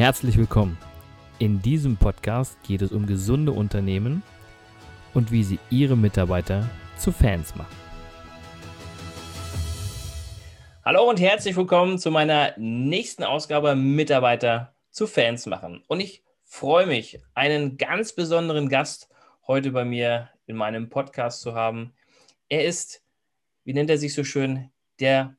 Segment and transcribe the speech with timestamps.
[0.00, 0.78] Herzlich willkommen.
[1.38, 4.22] In diesem Podcast geht es um gesunde Unternehmen
[5.12, 7.76] und wie sie ihre Mitarbeiter zu Fans machen.
[10.86, 15.84] Hallo und herzlich willkommen zu meiner nächsten Ausgabe Mitarbeiter zu Fans machen.
[15.86, 19.10] Und ich freue mich, einen ganz besonderen Gast
[19.46, 21.92] heute bei mir in meinem Podcast zu haben.
[22.48, 23.02] Er ist,
[23.64, 25.36] wie nennt er sich so schön, der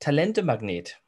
[0.00, 1.01] Talentemagnet.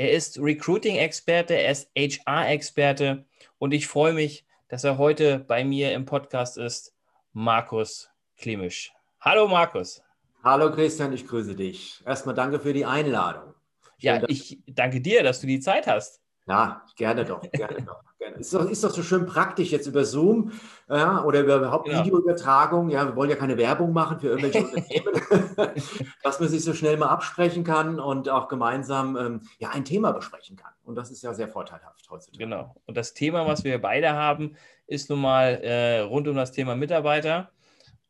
[0.00, 3.26] Er ist Recruiting-Experte, er ist HR-Experte
[3.58, 6.94] und ich freue mich, dass er heute bei mir im Podcast ist,
[7.34, 8.94] Markus Klimisch.
[9.20, 10.02] Hallo Markus.
[10.42, 12.02] Hallo Christian, ich grüße dich.
[12.06, 13.52] Erstmal danke für die Einladung.
[13.98, 16.22] Schön, ja, ich danke dir, dass du die Zeit hast.
[16.50, 18.02] Ja, gerne doch, gerne doch.
[18.18, 18.36] Gerne.
[18.38, 20.50] Ist, doch, ist doch so schön praktisch jetzt über Zoom
[20.88, 22.00] ja, oder über überhaupt genau.
[22.00, 22.90] Videoübertragung.
[22.90, 25.72] Ja, wir wollen ja keine Werbung machen für irgendwelche Unternehmen,
[26.24, 30.12] dass man sich so schnell mal absprechen kann und auch gemeinsam ähm, ja, ein Thema
[30.12, 30.72] besprechen kann.
[30.82, 32.44] Und das ist ja sehr vorteilhaft heutzutage.
[32.44, 32.74] Genau.
[32.84, 34.56] Und das Thema, was wir beide haben,
[34.88, 37.52] ist nun mal äh, rund um das Thema Mitarbeiter.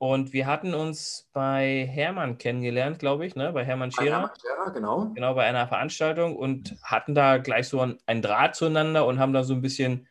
[0.03, 3.53] Und wir hatten uns bei Hermann kennengelernt, glaube ich, ne?
[3.53, 4.07] bei Hermann Scherer.
[4.07, 5.11] Bei Hermann Scherer, genau.
[5.15, 9.45] Genau, bei einer Veranstaltung und hatten da gleich so ein, Draht zueinander und haben da
[9.45, 10.09] so ein bisschen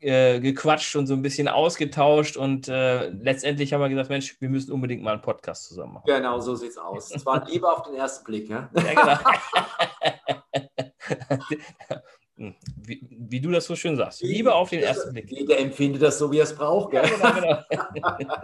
[0.00, 2.36] äh, gequatscht und so ein bisschen ausgetauscht.
[2.36, 6.06] Und äh, letztendlich haben wir gesagt, Mensch, wir müssen unbedingt mal einen Podcast zusammen machen.
[6.06, 7.14] Genau, so sieht es aus.
[7.14, 8.68] Es war lieber auf den ersten Blick, ja?
[8.74, 9.16] ja genau.
[12.36, 14.20] Hm, wie, wie, du das so schön sagst.
[14.20, 15.30] Liebe auf den ersten Blick.
[15.30, 16.90] Jeder empfindet das so, wie er es braucht.
[16.90, 17.04] Gell?
[17.04, 17.62] Ja, genau,
[17.94, 18.34] genau.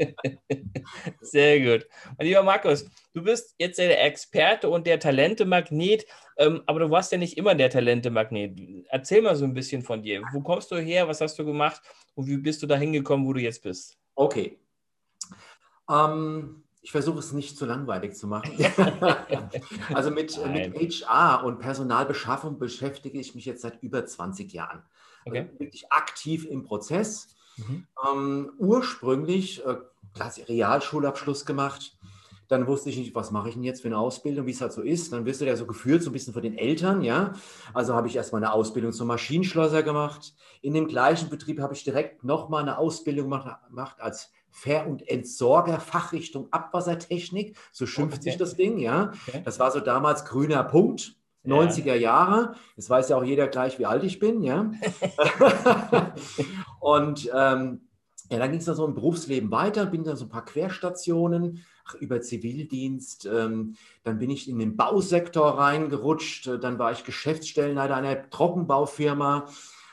[1.21, 1.89] Sehr gut.
[2.17, 7.11] Und lieber Markus, du bist jetzt der Experte und der Talentemagnet, ähm, aber du warst
[7.11, 8.61] ja nicht immer der Talentemagnet.
[8.91, 10.23] Erzähl mal so ein bisschen von dir.
[10.33, 11.09] Wo kommst du her?
[11.09, 11.83] Was hast du gemacht?
[12.15, 13.99] Und wie bist du da hingekommen, wo du jetzt bist?
[14.15, 14.57] Okay.
[15.91, 18.53] Ähm, ich versuche es nicht zu langweilig zu machen.
[19.95, 24.83] also mit, mit, HR und Personalbeschaffung beschäftige ich mich jetzt seit über 20 Jahren.
[25.27, 25.41] Okay.
[25.41, 27.37] Also wirklich aktiv im Prozess.
[27.59, 27.87] Mhm.
[28.11, 29.77] Ähm, ursprünglich äh,
[30.49, 31.99] Realschulabschluss gemacht.
[32.49, 34.73] Dann wusste ich nicht, was mache ich denn jetzt für eine Ausbildung, wie es halt
[34.73, 35.13] so ist.
[35.13, 37.35] Dann wirst du ja so geführt, so ein bisschen von den Eltern, ja.
[37.75, 40.35] Also habe ich erstmal eine Ausbildung zum Maschinenschlosser gemacht.
[40.61, 45.81] In dem gleichen Betrieb habe ich direkt nochmal eine Ausbildung gemacht als Ver- und Entsorger,
[45.81, 48.31] Fachrichtung Abwassertechnik, so schimpft okay.
[48.31, 49.13] sich das Ding, ja.
[49.27, 49.43] Okay.
[49.45, 51.17] Das war so damals grüner Punkt,
[51.47, 52.55] 90er Jahre.
[52.77, 54.71] Jetzt weiß ja auch jeder gleich, wie alt ich bin, ja.
[56.81, 57.81] und ähm,
[58.31, 61.65] ja, dann ging es dann so im Berufsleben weiter, bin dann so ein paar Querstationen
[61.85, 63.27] ach, über Zivildienst.
[63.27, 63.75] Ähm,
[64.05, 66.49] dann bin ich in den Bausektor reingerutscht.
[66.61, 69.47] Dann war ich Geschäftsstellenleiter einer Trockenbaufirma.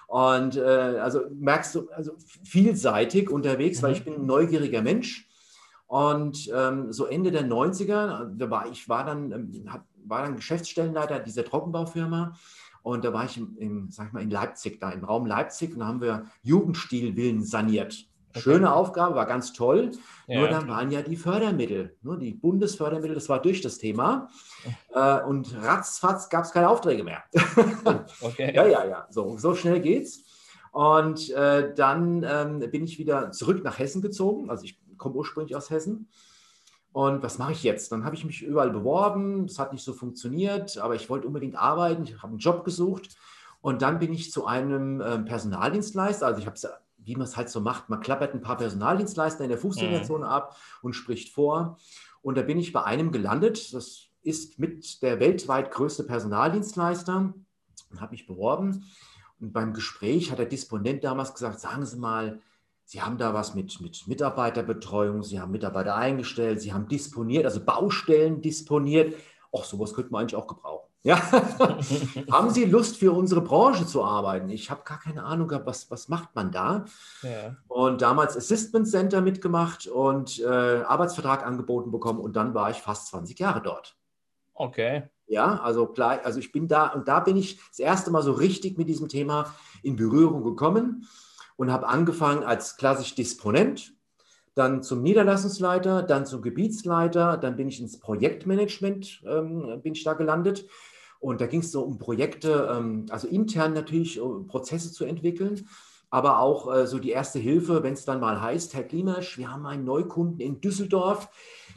[0.08, 2.14] Und äh, also merkst du, also
[2.44, 3.86] vielseitig unterwegs, mhm.
[3.86, 5.28] weil ich bin ein neugieriger Mensch.
[5.86, 10.36] Und ähm, so Ende der 90er, da war ich war dann, ähm, hab, war dann
[10.36, 12.34] Geschäftsstellenleiter dieser Trockenbaufirma.
[12.84, 15.74] Und da war ich im, im, sag ich mal, in Leipzig, da im Raum Leipzig,
[15.74, 18.08] und da haben wir Jugendstilvillen saniert.
[18.38, 19.92] Schöne Aufgabe, war ganz toll.
[20.28, 20.40] Ja.
[20.40, 24.30] Nur dann waren ja die Fördermittel, nur ne, die Bundesfördermittel, das war durch das Thema.
[24.94, 27.24] Äh, und ratzfatz gab es keine Aufträge mehr.
[28.22, 28.54] okay.
[28.54, 29.08] Ja, ja, ja.
[29.10, 30.24] So, so schnell geht's.
[30.72, 34.50] Und äh, dann ähm, bin ich wieder zurück nach Hessen gezogen.
[34.50, 36.10] Also ich komme ursprünglich aus Hessen.
[36.92, 37.92] Und was mache ich jetzt?
[37.92, 39.46] Dann habe ich mich überall beworben.
[39.46, 42.04] Es hat nicht so funktioniert, aber ich wollte unbedingt arbeiten.
[42.04, 43.10] Ich habe einen Job gesucht.
[43.62, 46.26] Und dann bin ich zu einem äh, Personaldienstleister.
[46.26, 46.68] Also ich habe es
[47.08, 47.90] wie man es halt so macht.
[47.90, 50.32] Man klappert ein paar Personaldienstleister in der Fußgängerzone mhm.
[50.32, 51.78] ab und spricht vor.
[52.22, 53.74] Und da bin ich bei einem gelandet.
[53.74, 57.34] Das ist mit der weltweit größte Personaldienstleister
[57.90, 58.84] und habe mich beworben.
[59.40, 62.42] Und beim Gespräch hat der Disponent damals gesagt, sagen Sie mal,
[62.84, 67.64] Sie haben da was mit, mit Mitarbeiterbetreuung, Sie haben Mitarbeiter eingestellt, Sie haben disponiert, also
[67.64, 69.14] Baustellen disponiert.
[69.56, 70.88] Ach, sowas könnte man eigentlich auch gebrauchen.
[71.04, 71.22] Ja.
[72.32, 74.50] Haben Sie Lust für unsere Branche zu arbeiten?
[74.50, 76.86] Ich habe gar keine Ahnung gehabt, was, was macht man da?
[77.22, 77.56] Ja.
[77.68, 83.08] Und damals Assistment Center mitgemacht und äh, Arbeitsvertrag angeboten bekommen und dann war ich fast
[83.08, 83.96] 20 Jahre dort.
[84.54, 85.04] Okay.
[85.28, 88.32] Ja, also klar, also ich bin da und da bin ich das erste Mal so
[88.32, 91.08] richtig mit diesem Thema in Berührung gekommen
[91.58, 93.94] und habe angefangen als klassisch Disponent,
[94.58, 100.14] dann zum Niederlassungsleiter, dann zum Gebietsleiter, dann bin ich ins Projektmanagement, ähm, bin ich da
[100.14, 100.68] gelandet.
[101.20, 105.68] Und da ging es so um Projekte, ähm, also intern natürlich um Prozesse zu entwickeln,
[106.10, 109.52] aber auch äh, so die erste Hilfe, wenn es dann mal heißt, Herr Klimasch, wir
[109.52, 111.30] haben einen Neukunden in Düsseldorf,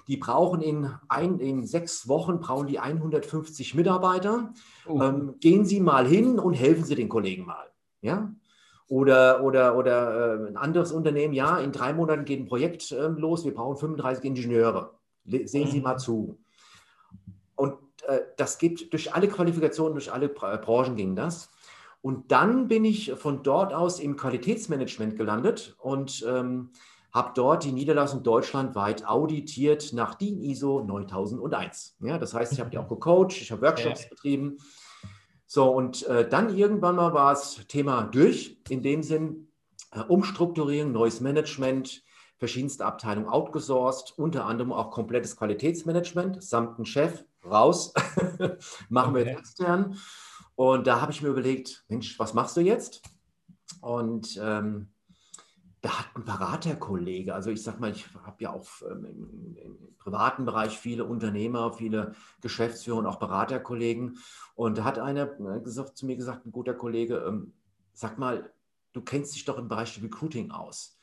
[0.08, 4.52] die brauchen in, ein, in sechs Wochen brauchen die 150 Mitarbeiter.
[4.86, 5.00] Oh.
[5.00, 7.70] Ähm, gehen Sie mal hin und helfen Sie den Kollegen mal.
[8.02, 8.32] Ja,
[8.90, 13.06] oder, oder, oder äh, ein anderes Unternehmen, ja, in drei Monaten geht ein Projekt äh,
[13.06, 14.94] los, wir brauchen 35 Ingenieure.
[15.24, 16.40] Sehen Sie mal zu.
[17.54, 17.74] Und
[18.08, 21.50] äh, das geht durch alle Qualifikationen, durch alle Branchen ging das.
[22.02, 26.70] Und dann bin ich von dort aus im Qualitätsmanagement gelandet und ähm,
[27.12, 31.96] habe dort die Niederlassung deutschlandweit auditiert nach DIN ISO 9001.
[32.00, 34.08] Ja, das heißt, ich habe die auch gecoacht, ich habe Workshops ja.
[34.08, 34.58] betrieben.
[35.52, 38.60] So, und äh, dann irgendwann mal war das Thema durch.
[38.68, 39.48] In dem Sinn,
[39.90, 42.04] äh, Umstrukturierung, neues Management,
[42.36, 47.92] verschiedenste Abteilungen outgesourced, unter anderem auch komplettes Qualitätsmanagement, samt ein Chef, raus,
[48.90, 49.14] machen okay.
[49.14, 49.98] wir jetzt extern.
[50.54, 53.02] Und da habe ich mir überlegt, Mensch, was machst du jetzt?
[53.80, 54.92] Und ähm,
[55.80, 59.78] da hat ein Beraterkollege, also ich sage mal, ich habe ja auch ähm, im, im,
[59.98, 64.18] privaten Bereich viele Unternehmer, viele Geschäftsführer und auch Beraterkollegen.
[64.54, 67.52] Und da hat einer äh, gesagt, zu mir gesagt, ein guter Kollege, ähm,
[67.92, 68.52] sag mal,
[68.92, 70.98] du kennst dich doch im Bereich Recruiting aus.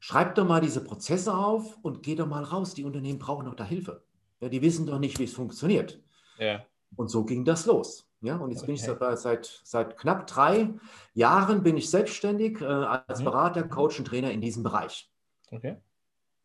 [0.00, 2.74] Schreib doch mal diese Prozesse auf und geh doch mal raus.
[2.74, 4.02] Die Unternehmen brauchen doch da Hilfe.
[4.40, 6.00] Ja, die wissen doch nicht, wie es funktioniert.
[6.38, 6.64] Ja.
[6.96, 8.07] Und so ging das los.
[8.20, 8.66] Ja, und jetzt okay.
[8.66, 10.70] bin ich seit, seit, seit, knapp drei
[11.14, 13.24] Jahren bin ich selbstständig äh, als mhm.
[13.24, 15.08] Berater, Coach und Trainer in diesem Bereich.
[15.50, 15.76] Okay.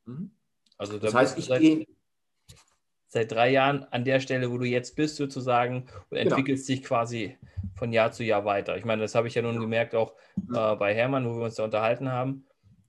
[0.05, 0.31] Mhm.
[0.77, 1.87] Also da das heißt, ich gehe
[3.07, 6.21] seit drei Jahren an der Stelle, wo du jetzt bist, sozusagen, und genau.
[6.21, 6.77] entwickelst genau.
[6.77, 7.37] dich quasi
[7.75, 8.77] von Jahr zu Jahr weiter.
[8.77, 10.55] Ich meine, das habe ich ja nun gemerkt, auch mhm.
[10.55, 12.45] äh, bei Hermann, wo wir uns da unterhalten haben.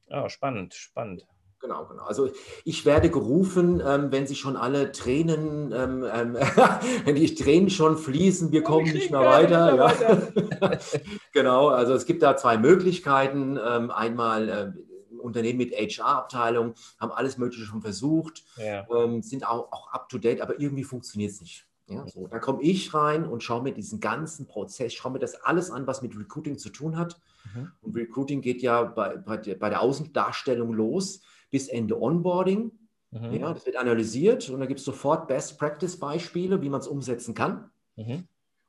[0.09, 1.27] Ja, spannend, spannend.
[1.65, 2.03] Genau, genau.
[2.05, 2.29] Also
[2.65, 6.35] ich werde gerufen, ähm, wenn sie schon alle Tränen, ähm, ähm
[7.07, 9.75] wenn die Tränen schon fließen, wir kommen nicht mehr weiter.
[9.75, 9.79] Ja.
[9.79, 10.79] weiter.
[11.33, 13.59] genau, also es gibt da zwei Möglichkeiten.
[13.67, 18.87] Ähm, einmal äh, Unternehmen mit HR-Abteilung haben alles Mögliche schon versucht, ja.
[18.95, 21.67] Ähm, sind auch, auch up-to-date, aber irgendwie funktioniert es nicht.
[21.87, 25.35] Ja, so, da komme ich rein und schaue mir diesen ganzen Prozess, schaue mir das
[25.43, 27.19] alles an, was mit Recruiting zu tun hat.
[27.55, 27.73] Mhm.
[27.81, 31.23] Und Recruiting geht ja bei, bei, bei der Außendarstellung los
[31.55, 32.73] bis Ende Onboarding.
[33.13, 33.33] Mhm.
[33.33, 36.89] Ja, das wird analysiert und da gibt es sofort Best Practice Beispiele, wie man es
[36.89, 38.25] umsetzen kann mhm.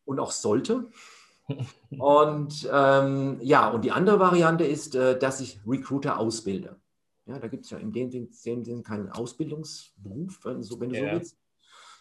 [0.05, 0.91] und auch sollte.
[1.97, 6.75] und ähm, ja, und die andere Variante ist, äh, dass ich Recruiter ausbilde.
[7.25, 11.09] Ja, da gibt es ja in dem Sinne keinen Ausbildungsberuf, wenn, so, wenn du ja.
[11.09, 11.37] so willst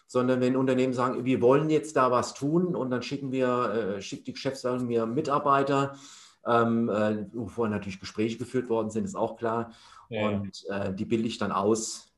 [0.07, 4.01] sondern wenn Unternehmen sagen, wir wollen jetzt da was tun und dann schicken wir, äh,
[4.03, 5.95] schickt die Geschäftsleitung mir Mitarbeiter,
[6.45, 9.71] ähm, äh, wo vorher natürlich Gespräche geführt worden sind, ist auch klar.
[10.09, 10.27] Ja.
[10.27, 12.13] Und äh, die bilde ich dann aus,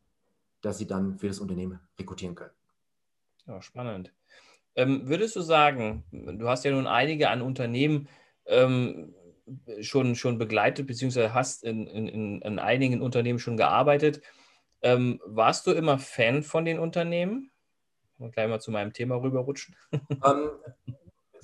[0.62, 2.52] dass sie dann für das Unternehmen rekrutieren können.
[3.46, 4.14] Ja, spannend.
[4.76, 8.10] Ähm, würdest du sagen, du hast ja nun einige an Unternehmen
[8.46, 9.16] ähm,
[9.82, 14.22] schon, schon begleitet, beziehungsweise hast in, in, in einigen Unternehmen schon gearbeitet.
[14.82, 17.52] Ähm, warst du immer Fan von den Unternehmen?
[18.18, 19.76] Mal gleich mal zu meinem Thema rüberrutschen.
[19.92, 20.50] Ähm,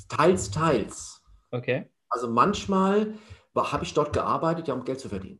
[0.10, 1.24] teils, teils.
[1.52, 1.88] Okay.
[2.14, 3.16] Also manchmal
[3.56, 5.40] habe ich dort gearbeitet, ja, um Geld zu verdienen.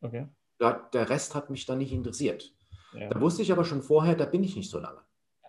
[0.00, 0.28] Okay
[0.62, 2.54] der Rest hat mich dann nicht interessiert.
[2.92, 3.08] Ja.
[3.08, 5.00] Da wusste ich aber schon vorher, da bin ich nicht so lange.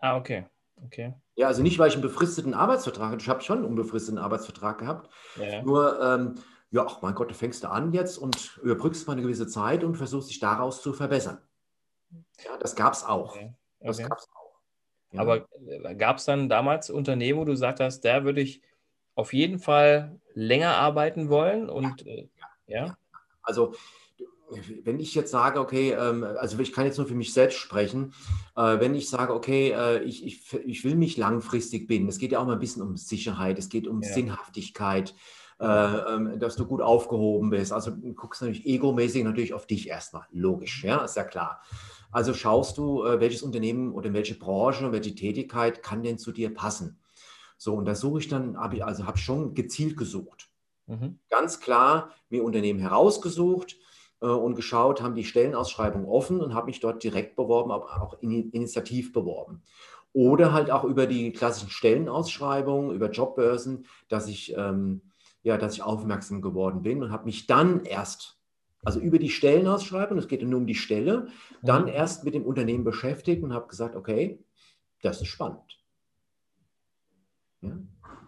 [0.02, 0.46] Ah, okay.
[0.86, 1.14] okay.
[1.36, 3.22] Ja, also nicht, weil ich einen befristeten Arbeitsvertrag hatte.
[3.22, 5.10] Ich habe schon einen unbefristeten Arbeitsvertrag gehabt.
[5.36, 5.62] Ja.
[5.62, 6.36] Nur, ähm,
[6.72, 9.84] ja, ach mein Gott, da fängst du an jetzt und überbrückst mal eine gewisse Zeit
[9.84, 11.40] und versuchst dich daraus zu verbessern.
[12.44, 13.36] Ja, das gab es auch.
[13.36, 13.54] Okay.
[13.80, 13.88] Okay.
[13.88, 14.60] Das gab es auch.
[15.12, 15.22] Ja.
[15.22, 18.62] Aber äh, gab es dann damals Unternehmen, wo du gesagt hast, da würde ich
[19.16, 21.70] auf jeden Fall länger arbeiten wollen?
[21.70, 22.12] Und ja.
[22.12, 22.28] Äh,
[22.68, 22.98] ja.
[23.42, 23.74] Also
[24.84, 28.14] wenn ich jetzt sage, okay, ähm, also ich kann jetzt nur für mich selbst sprechen,
[28.56, 32.32] äh, wenn ich sage, okay, äh, ich, ich, ich will mich langfristig binden, es geht
[32.32, 34.14] ja auch mal ein bisschen um Sicherheit, es geht um ja.
[34.14, 35.16] Sinnhaftigkeit,
[35.60, 37.72] äh, ähm, dass du gut aufgehoben bist.
[37.72, 41.62] Also du guckst natürlich egomäßig natürlich auf dich erstmal, logisch, ja, ist ja klar.
[42.12, 47.00] Also schaust du, welches Unternehmen oder welche Branche, welche Tätigkeit kann denn zu dir passen.
[47.64, 50.50] So, und da suche ich dann, habe ich also habe schon gezielt gesucht.
[50.88, 51.20] Mhm.
[51.30, 53.78] Ganz klar mir Unternehmen herausgesucht,
[54.20, 58.18] äh, und geschaut, haben die Stellenausschreibung offen und habe mich dort direkt beworben, aber auch
[58.20, 59.62] initiativ beworben.
[60.12, 65.02] Oder halt auch über die klassischen Stellenausschreibungen, über Jobbörsen, dass ich, ähm,
[65.42, 68.38] ja, dass ich aufmerksam geworden bin und habe mich dann erst,
[68.84, 71.28] also über die Stellenausschreibung, es geht nur um die Stelle,
[71.62, 71.88] dann mhm.
[71.90, 74.44] erst mit dem Unternehmen beschäftigt und habe gesagt, okay,
[75.02, 75.83] das ist spannend.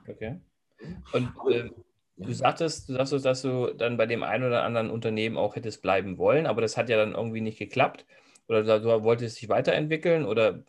[0.07, 0.39] Okay.
[1.13, 1.69] Und äh,
[2.17, 5.81] Du sagtest, du sagtest, dass du dann bei dem einen oder anderen Unternehmen auch hättest
[5.81, 8.05] bleiben wollen, aber das hat ja dann irgendwie nicht geklappt.
[8.47, 10.63] Oder du wolltest dich weiterentwickeln oder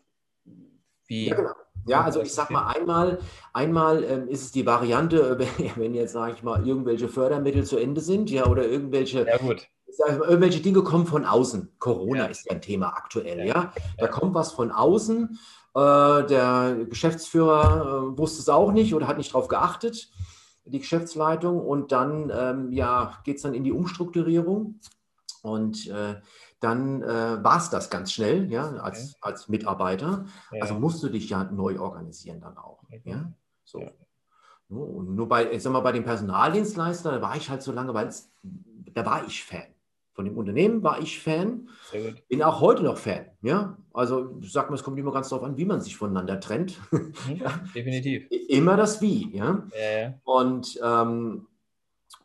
[1.05, 1.29] wie?
[1.29, 1.51] Ja, genau.
[1.85, 3.19] Ja, also ich sag mal, einmal,
[3.53, 5.39] einmal ähm, ist es die Variante,
[5.77, 9.41] wenn, jetzt, sage ich mal, irgendwelche Fördermittel zu Ende sind, ja, oder irgendwelche, ja.
[9.41, 9.57] Mal,
[10.07, 11.71] irgendwelche Dinge kommen von außen.
[11.79, 12.25] Corona ja.
[12.25, 13.71] ist ja ein Thema aktuell, ja.
[13.97, 15.39] Da kommt was von außen.
[15.75, 20.09] Äh, der Geschäftsführer äh, wusste es auch nicht oder hat nicht darauf geachtet
[20.69, 24.79] die Geschäftsleitung und dann ähm, ja, geht es dann in die Umstrukturierung
[25.41, 26.15] und äh,
[26.59, 29.17] dann äh, war es das ganz schnell, ja, als, okay.
[29.21, 30.25] als Mitarbeiter.
[30.51, 30.61] Ja.
[30.61, 32.83] Also musst du dich ja neu organisieren dann auch.
[32.83, 33.01] Okay.
[33.05, 33.31] Ja?
[33.63, 33.81] So.
[33.81, 33.91] Ja.
[34.69, 37.93] Und nur bei, ich sag mal, bei dem Personaldienstleister, da war ich halt so lange,
[37.93, 39.63] weil da war ich Fan.
[40.17, 41.69] Von dem Unternehmen war ich Fan.
[42.27, 43.27] Bin auch heute noch Fan.
[43.43, 43.77] Ja?
[43.93, 46.79] Also ich sag mal, es kommt immer ganz darauf an, wie man sich voneinander trennt.
[46.91, 47.61] Mhm, ja?
[47.75, 48.25] Definitiv.
[48.49, 49.35] Immer das Wie.
[49.35, 49.63] Ja?
[49.79, 50.13] ja, ja.
[50.23, 51.45] Und, ähm,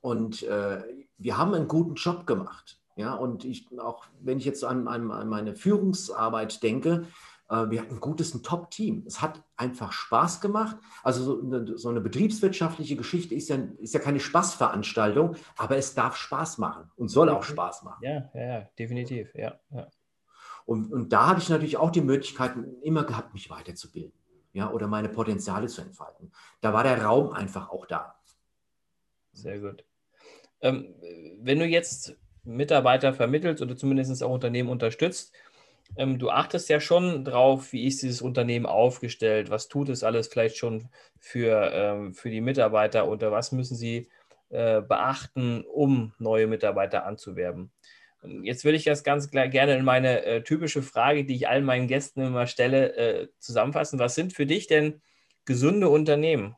[0.00, 0.82] und äh,
[1.18, 2.80] wir haben einen guten Job gemacht.
[2.96, 7.06] Ja, und ich, auch wenn ich jetzt an, an, an meine Führungsarbeit denke,
[7.48, 9.04] wir hatten ein gutes, ein Top-Team.
[9.06, 10.76] Es hat einfach Spaß gemacht.
[11.02, 15.94] Also so eine, so eine, betriebswirtschaftliche Geschichte ist ja, ist ja keine Spaßveranstaltung, aber es
[15.94, 18.02] darf Spaß machen und soll auch Spaß machen.
[18.02, 19.34] Ja, ja, ja definitiv.
[19.34, 19.86] Ja, ja.
[20.64, 24.12] Und, und da habe ich natürlich auch die Möglichkeit immer gehabt, mich weiterzubilden
[24.52, 26.32] ja, oder meine Potenziale zu entfalten.
[26.60, 28.16] Da war der Raum einfach auch da.
[29.32, 29.84] Sehr gut.
[30.60, 30.94] Ähm,
[31.40, 35.32] wenn du jetzt Mitarbeiter vermittelst oder zumindest auch Unternehmen unterstützt,
[35.96, 40.28] ähm, du achtest ja schon drauf, wie ist dieses Unternehmen aufgestellt, was tut es alles
[40.28, 44.08] vielleicht schon für, ähm, für die Mitarbeiter oder was müssen sie
[44.50, 47.70] äh, beachten, um neue Mitarbeiter anzuwerben.
[48.42, 51.88] Jetzt würde ich das ganz gerne in meine äh, typische Frage, die ich allen meinen
[51.88, 53.98] Gästen immer stelle, äh, zusammenfassen.
[53.98, 55.02] Was sind für dich denn
[55.44, 56.54] gesunde Unternehmen?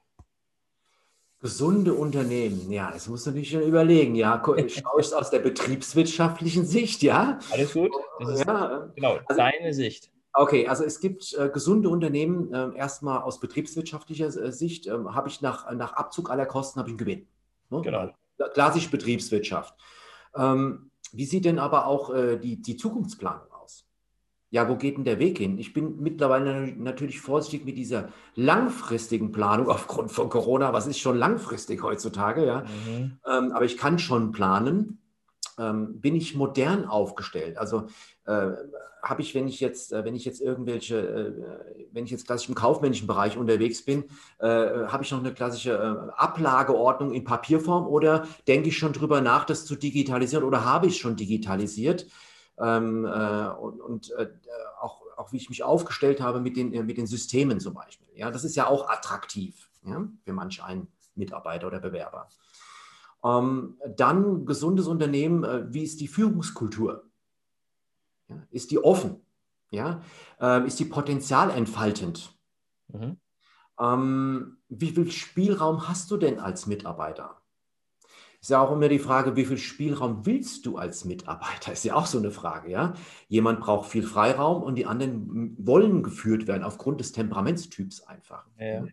[1.44, 4.14] Gesunde Unternehmen, ja, das muss man natürlich schon überlegen.
[4.14, 7.38] Ja, schaue ich es aus der betriebswirtschaftlichen Sicht, ja?
[7.52, 7.90] Alles gut.
[8.18, 10.10] Das ist ja, genau also, deine Sicht.
[10.32, 12.50] Okay, also es gibt äh, gesunde Unternehmen.
[12.54, 16.88] Äh, erstmal aus betriebswirtschaftlicher äh, Sicht äh, habe ich nach, nach Abzug aller Kosten habe
[16.88, 17.26] ich einen Gewinn.
[17.68, 17.82] Ne?
[17.82, 18.10] Genau.
[18.54, 19.74] Klassisch Betriebswirtschaft.
[20.34, 23.52] Ähm, wie sieht denn aber auch äh, die, die Zukunftsplanung
[24.50, 25.58] ja, wo geht denn der Weg hin?
[25.58, 30.72] Ich bin mittlerweile natürlich vorsichtig mit dieser langfristigen Planung aufgrund von Corona.
[30.72, 32.46] Was ist schon langfristig heutzutage?
[32.46, 32.60] Ja?
[32.60, 33.18] Mhm.
[33.26, 35.00] Ähm, aber ich kann schon planen.
[35.58, 37.58] Ähm, bin ich modern aufgestellt?
[37.58, 37.86] Also
[38.26, 38.50] äh,
[39.04, 42.48] habe ich, wenn ich jetzt, äh, wenn ich jetzt irgendwelche, äh, wenn ich jetzt klassisch
[42.48, 44.04] im kaufmännischen Bereich unterwegs bin,
[44.38, 49.20] äh, habe ich noch eine klassische äh, Ablageordnung in Papierform oder denke ich schon drüber
[49.20, 52.06] nach, das zu digitalisieren oder habe ich schon digitalisiert?
[52.58, 54.30] Ähm, äh, und, und äh,
[54.80, 58.08] auch, auch wie ich mich aufgestellt habe mit den, äh, mit den Systemen zum Beispiel.
[58.14, 62.28] Ja, das ist ja auch attraktiv ja, für manch einen Mitarbeiter oder Bewerber.
[63.24, 67.04] Ähm, dann gesundes Unternehmen, äh, wie ist die Führungskultur?
[68.28, 69.22] Ja, ist die offen?
[69.70, 70.02] Ja?
[70.40, 72.36] Ähm, ist die potenzialentfaltend?
[72.88, 73.16] Mhm.
[73.80, 77.40] Ähm, wie viel Spielraum hast du denn als Mitarbeiter?
[78.44, 81.72] Ist ja auch immer die Frage, wie viel Spielraum willst du als Mitarbeiter?
[81.72, 82.92] Ist ja auch so eine Frage, ja.
[83.26, 88.46] Jemand braucht viel Freiraum und die anderen wollen geführt werden aufgrund des Temperamentstyps einfach.
[88.58, 88.84] Ja.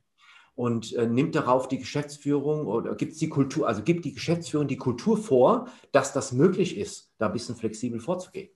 [0.55, 4.69] Und äh, nimmt darauf die Geschäftsführung oder gibt es die Kultur, also gibt die Geschäftsführung
[4.69, 8.51] die Kultur vor, dass das möglich ist, da ein bisschen flexibel vorzugehen.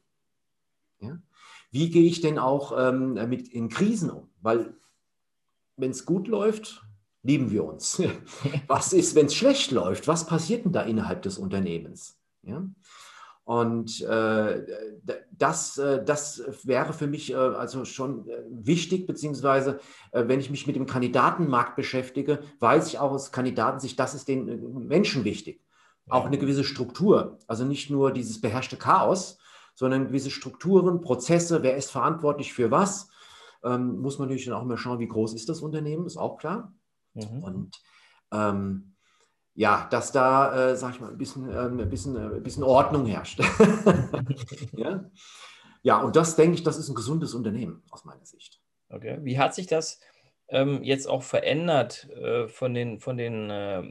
[1.02, 1.20] Ja?
[1.72, 4.30] Wie gehe ich denn auch ähm, mit in Krisen um?
[4.42, 4.78] Weil
[5.75, 6.85] wenn es gut läuft,
[7.25, 8.01] lieben wir uns.
[8.67, 10.08] Was ist, wenn es schlecht läuft?
[10.08, 12.17] Was passiert denn da innerhalb des Unternehmens?
[12.44, 12.63] Ja?
[13.44, 14.63] Und äh,
[15.32, 19.79] das, äh, das wäre für mich äh, also schon äh, wichtig, beziehungsweise
[20.12, 24.27] äh, wenn ich mich mit dem Kandidatenmarkt beschäftige, weiß ich auch aus Kandidatensicht, das ist
[24.27, 25.62] den äh, Menschen wichtig.
[26.08, 29.39] Auch eine gewisse Struktur, also nicht nur dieses beherrschte Chaos,
[29.74, 33.10] sondern gewisse Strukturen, Prozesse, wer ist verantwortlich für was.
[33.63, 36.38] Ähm, muss man natürlich dann auch immer schauen, wie groß ist das Unternehmen, ist auch
[36.38, 36.74] klar.
[37.15, 37.43] Mhm.
[37.43, 37.81] Und
[38.31, 38.95] ähm,
[39.55, 42.63] ja, dass da, äh, sag ich mal, ein bisschen, äh, ein bisschen, äh, ein bisschen
[42.63, 43.39] Ordnung herrscht.
[44.74, 45.10] ja?
[45.81, 48.62] ja, und das denke ich, das ist ein gesundes Unternehmen aus meiner Sicht.
[48.89, 49.17] Okay.
[49.22, 50.01] Wie hat sich das
[50.50, 53.81] ähm, jetzt auch verändert äh, von den, von den äh,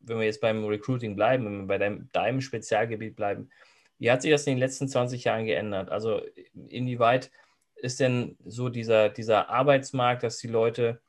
[0.00, 3.50] wenn wir jetzt beim Recruiting bleiben, wenn wir bei deinem, deinem Spezialgebiet bleiben,
[3.98, 5.90] wie hat sich das in den letzten 20 Jahren geändert?
[5.90, 6.20] Also
[6.68, 7.30] inwieweit
[7.76, 11.00] ist denn so dieser, dieser Arbeitsmarkt, dass die Leute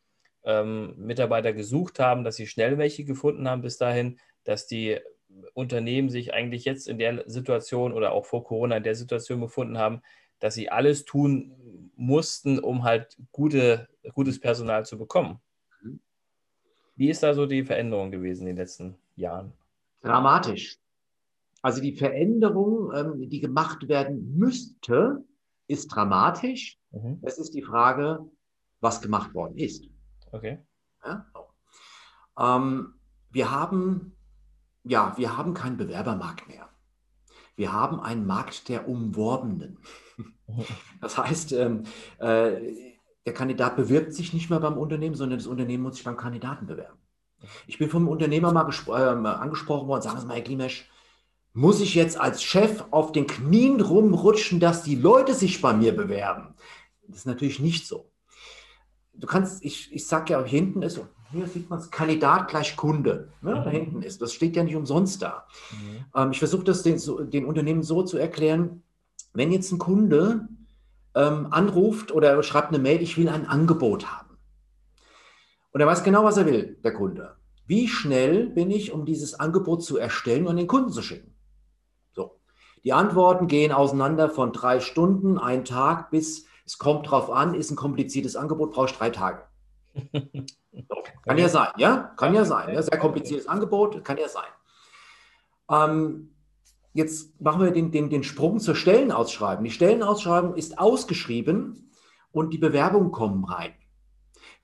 [0.47, 4.97] ähm, Mitarbeiter gesucht haben, dass sie schnell welche gefunden haben bis dahin, dass die
[5.53, 9.77] Unternehmen sich eigentlich jetzt in der Situation oder auch vor Corona in der Situation befunden
[9.77, 10.01] haben,
[10.39, 15.39] dass sie alles tun mussten, um halt gute, gutes Personal zu bekommen.
[15.81, 15.99] Mhm.
[16.95, 19.51] Wie ist da so die Veränderung gewesen in den letzten Jahren?
[20.01, 20.77] Dramatisch.
[21.61, 25.25] Also die Veränderung, ähm, die gemacht werden müsste,
[25.67, 26.77] ist dramatisch.
[26.91, 27.19] Mhm.
[27.23, 28.19] Es ist die Frage,
[28.79, 29.89] was gemacht worden ist.
[30.31, 30.65] Okay.
[31.05, 31.25] Ja?
[32.37, 32.93] Ähm,
[33.29, 34.15] wir haben,
[34.83, 36.69] ja, wir haben keinen Bewerbermarkt mehr.
[37.55, 39.79] Wir haben einen Markt der Umworbenen.
[41.01, 41.83] Das heißt, ähm,
[42.19, 42.93] äh,
[43.25, 46.65] der Kandidat bewirbt sich nicht mehr beim Unternehmen, sondern das Unternehmen muss sich beim Kandidaten
[46.65, 46.97] bewerben.
[47.67, 50.89] Ich bin vom Unternehmer mal äh, angesprochen worden, sagen Sie mal, Herr Glimesch,
[51.51, 55.95] muss ich jetzt als Chef auf den Knien rumrutschen, dass die Leute sich bei mir
[55.95, 56.55] bewerben?
[57.07, 58.09] Das ist natürlich nicht so
[59.17, 60.99] du kannst, ich, ich sage ja, hinten ist
[61.31, 63.29] hier sieht man es, Kandidat gleich Kunde.
[63.41, 63.63] Ne, mhm.
[63.63, 64.21] Da hinten ist.
[64.21, 65.45] Das steht ja nicht umsonst da.
[65.71, 66.05] Mhm.
[66.15, 68.83] Ähm, ich versuche das den, so, den, Unternehmen so zu erklären,
[69.33, 70.47] wenn jetzt ein Kunde
[71.15, 74.37] ähm, anruft oder schreibt eine Mail, ich will ein Angebot haben.
[75.71, 77.35] Und er weiß genau, was er will, der Kunde.
[77.65, 81.35] Wie schnell bin ich, um dieses Angebot zu erstellen und an den Kunden zu schicken?
[82.13, 82.39] So.
[82.85, 87.71] Die Antworten gehen auseinander von drei Stunden, ein Tag bis, es kommt drauf an, ist
[87.71, 89.43] ein kompliziertes Angebot, brauche ich drei Tage.
[91.23, 92.13] Kann ja sein, ja?
[92.17, 92.73] Kann ja sein.
[92.73, 92.81] Ja?
[92.81, 94.45] Sehr kompliziertes Angebot, kann ja sein.
[95.71, 96.35] Ähm,
[96.93, 99.63] jetzt machen wir den, den, den Sprung zur Stellenausschreibung.
[99.63, 101.91] Die Stellenausschreibung ist ausgeschrieben
[102.31, 103.73] und die Bewerbungen kommen rein.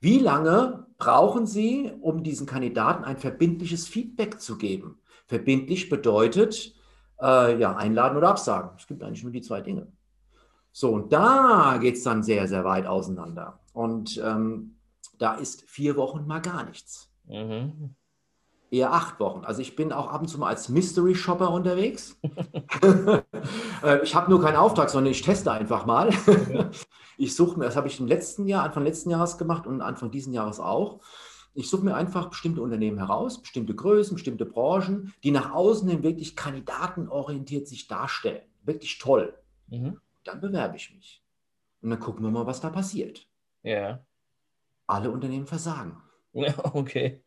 [0.00, 5.00] Wie lange brauchen Sie, um diesen Kandidaten ein verbindliches Feedback zu geben?
[5.26, 6.74] Verbindlich bedeutet,
[7.20, 8.70] äh, ja, einladen oder absagen.
[8.78, 9.88] Es gibt eigentlich nur die zwei Dinge.
[10.76, 13.60] So, und da geht es dann sehr, sehr weit auseinander.
[13.74, 14.74] Und ähm,
[15.18, 17.12] da ist vier Wochen mal gar nichts.
[17.28, 17.94] Mhm.
[18.72, 19.44] Eher acht Wochen.
[19.44, 22.20] Also ich bin auch ab und zu mal als Mystery Shopper unterwegs.
[23.82, 26.08] Äh, ich habe nur keinen Auftrag, sondern ich teste einfach mal.
[27.18, 30.10] ich suche mir, das habe ich im letzten Jahr, Anfang letzten Jahres gemacht und Anfang
[30.10, 31.00] diesen Jahres auch.
[31.52, 36.02] Ich suche mir einfach bestimmte Unternehmen heraus, bestimmte Größen, bestimmte Branchen, die nach außen hin
[36.02, 38.42] wirklich kandidatenorientiert sich darstellen.
[38.62, 39.34] Wirklich toll.
[39.68, 40.00] Mhm.
[40.24, 41.22] Dann bewerbe ich mich.
[41.80, 43.28] Und dann gucken wir mal, was da passiert.
[43.62, 44.04] Ja.
[44.86, 46.02] Alle Unternehmen versagen.
[46.32, 47.22] Ja, okay.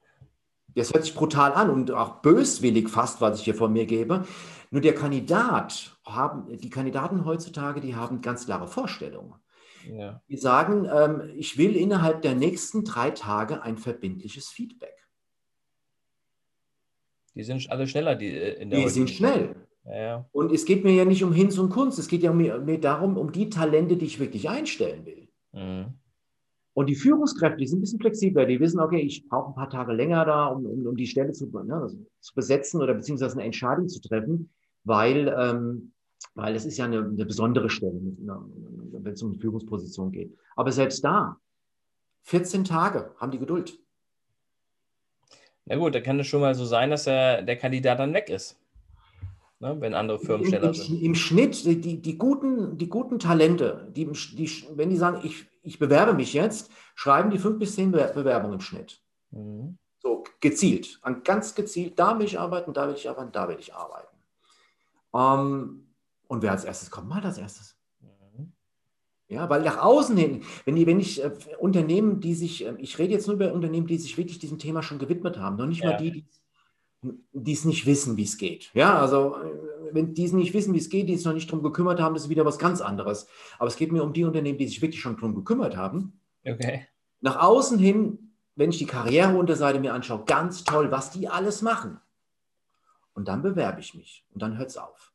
[0.75, 4.27] Das hört sich brutal an und auch böswillig fast, was ich hier von mir gebe.
[4.69, 9.35] Nur der Kandidat haben, die Kandidaten heutzutage, die haben ganz klare Vorstellungen.
[9.87, 10.21] Ja.
[10.27, 15.07] Die sagen, ähm, ich will innerhalb der nächsten drei Tage ein verbindliches Feedback.
[17.35, 19.66] Die sind alle schneller, die äh, in der Die sind schnell.
[19.89, 20.25] Ja.
[20.31, 22.79] Und es geht mir ja nicht um Hinz und Kunst, es geht ja mir, mir
[22.79, 25.27] darum, um die Talente, die ich wirklich einstellen will.
[25.53, 25.93] Mhm.
[26.73, 29.69] Und die Führungskräfte, die sind ein bisschen flexibler, die wissen, okay, ich brauche ein paar
[29.69, 33.33] Tage länger da, um, um, um die Stelle zu, ne, also zu besetzen oder beziehungsweise
[33.35, 34.51] eine Entscheidung zu treffen,
[34.83, 35.93] weil, ähm,
[36.35, 40.37] weil es ist ja eine, eine besondere Stelle, wenn es um eine Führungsposition geht.
[40.55, 41.37] Aber selbst da,
[42.23, 43.79] 14 Tage haben die Geduld.
[45.65, 48.29] Na gut, da kann es schon mal so sein, dass der, der Kandidat dann weg
[48.29, 48.59] ist
[49.59, 51.01] ne, wenn andere Firmen schneller sind.
[51.01, 55.79] Im Schnitt, die, die, guten, die guten Talente, die, die, wenn die sagen, ich, ich
[55.79, 59.01] bewerbe mich jetzt, schreiben die fünf bis zehn Bewerbungen im Schnitt.
[59.31, 59.77] Mhm.
[59.99, 63.57] So gezielt, an ganz gezielt, da will ich arbeiten, da will ich arbeiten, da will
[63.59, 64.15] ich arbeiten.
[65.13, 65.87] Ähm,
[66.27, 67.75] und wer als erstes kommt, mal als erstes.
[67.99, 68.51] Mhm.
[69.27, 72.99] Ja, weil nach außen hin, wenn, die, wenn ich äh, Unternehmen, die sich, äh, ich
[72.99, 75.83] rede jetzt nur über Unternehmen, die sich wirklich diesem Thema schon gewidmet haben, noch nicht
[75.83, 75.91] ja.
[75.91, 76.25] mal die, die
[77.01, 78.71] die es nicht wissen, wie es geht.
[78.73, 79.35] Ja, also
[79.91, 82.15] wenn die es nicht wissen, wie es geht, die es noch nicht darum gekümmert haben,
[82.15, 83.27] das ist wieder was ganz anderes.
[83.59, 86.19] Aber es geht mir um die Unternehmen, die sich wirklich schon darum gekümmert haben.
[86.45, 86.87] Okay.
[87.21, 91.99] Nach außen hin, wenn ich die Karriereunterseite mir anschaue, ganz toll, was die alles machen.
[93.13, 95.11] Und dann bewerbe ich mich und dann hört es auf.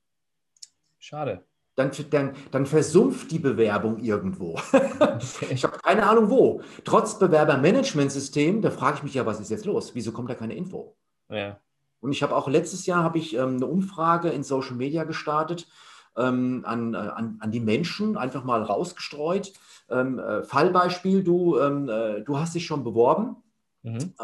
[0.99, 1.45] Schade.
[1.75, 4.59] Dann, dann, dann versumpft die Bewerbung irgendwo.
[5.51, 6.61] ich habe keine Ahnung wo.
[6.85, 9.95] Trotz Bewerbermanagementsystem, da frage ich mich ja, was ist jetzt los?
[9.95, 10.97] Wieso kommt da keine Info?
[11.29, 11.59] Ja.
[12.03, 15.69] Und ich habe auch letztes Jahr habe ich ähm, eine Umfrage in Social Media gestartet
[16.17, 19.53] ähm, an, äh, an, an die Menschen, einfach mal rausgestreut.
[19.89, 23.37] Ähm, äh, Fallbeispiel, du, ähm, äh, du hast dich schon beworben.
[23.83, 23.99] Mhm.
[23.99, 24.15] Ähm,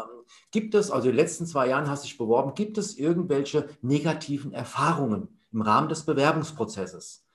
[0.51, 3.69] gibt es, also in den letzten zwei Jahren hast du dich beworben, gibt es irgendwelche
[3.81, 7.25] negativen Erfahrungen im Rahmen des Bewerbungsprozesses?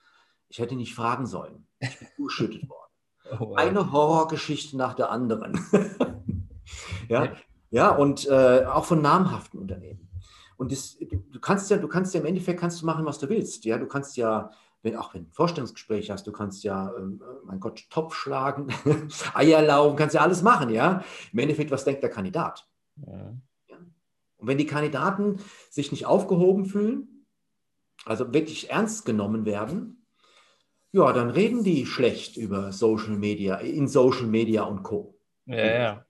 [0.47, 1.67] Ich hätte nicht fragen sollen.
[1.79, 2.91] Ich bin zugeschüttet worden.
[3.31, 3.57] Oh, wow.
[3.57, 5.59] Eine Horrorgeschichte nach der anderen.
[7.09, 7.33] ja,
[7.71, 10.04] ja, und äh, auch von namhaften Unternehmen.
[10.57, 13.29] Und das, du kannst ja, du kannst ja im Endeffekt kannst du machen, was du
[13.29, 13.65] willst.
[13.65, 17.21] Ja, du kannst ja, wenn, auch wenn du ein Vorstellungsgespräch hast, du kannst ja, ähm,
[17.43, 18.67] mein Gott, Topf schlagen,
[19.33, 21.03] Eier laufen, kannst ja alles machen, ja.
[21.33, 22.67] Im Endeffekt, was denkt der Kandidat?
[23.05, 23.33] Ja.
[23.67, 23.77] ja.
[24.37, 25.39] Und wenn die Kandidaten
[25.69, 27.25] sich nicht aufgehoben fühlen,
[28.05, 30.05] also wirklich ernst genommen werden,
[30.91, 35.19] ja, dann reden die schlecht über Social Media, in Social Media und Co.
[35.45, 36.05] Ja, ja.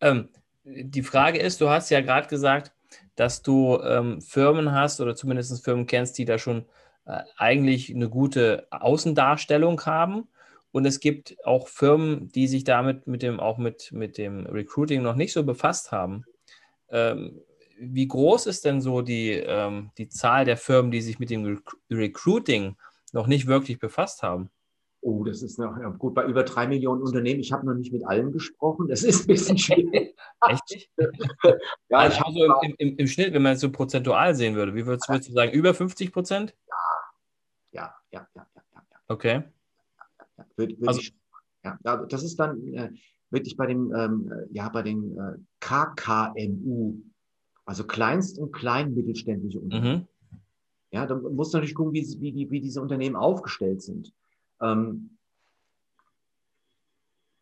[0.00, 0.28] Ähm,
[0.62, 2.72] die Frage ist, du hast ja gerade gesagt,
[3.18, 6.66] dass du ähm, Firmen hast oder zumindest Firmen kennst, die da schon
[7.04, 10.28] äh, eigentlich eine gute Außendarstellung haben.
[10.70, 15.02] Und es gibt auch Firmen, die sich damit mit dem, auch mit, mit dem Recruiting
[15.02, 16.24] noch nicht so befasst haben.
[16.90, 17.40] Ähm,
[17.80, 21.44] wie groß ist denn so die, ähm, die Zahl der Firmen, die sich mit dem
[21.44, 22.76] Rec Recruiting
[23.12, 24.50] noch nicht wirklich befasst haben?
[25.00, 27.40] Oh, das ist noch ja, gut bei über drei Millionen Unternehmen.
[27.40, 28.88] Ich habe noch nicht mit allen gesprochen.
[28.88, 30.16] Das ist ein bisschen schwierig.
[30.48, 30.90] Echt?
[31.88, 34.86] ja, also, also im, im, im, Schnitt, wenn man es so prozentual sehen würde, wie
[34.86, 35.52] würdest, würdest du sagen?
[35.52, 36.54] Über 50 Prozent?
[36.66, 36.74] Ja,
[37.72, 38.98] ja, ja, ja, ja, ja.
[39.06, 39.42] Okay.
[40.36, 41.14] Ja, würde, würde also, ich,
[41.64, 42.90] ja, das ist dann, äh,
[43.30, 46.96] wirklich bei den, ähm, ja, bei den äh, KKMU,
[47.64, 50.00] also Kleinst- und Kleinmittelständische Unternehmen.
[50.00, 50.38] Mhm.
[50.90, 54.12] Ja, da muss natürlich gucken, wie, wie, wie diese Unternehmen aufgestellt sind.
[54.60, 55.18] Ähm,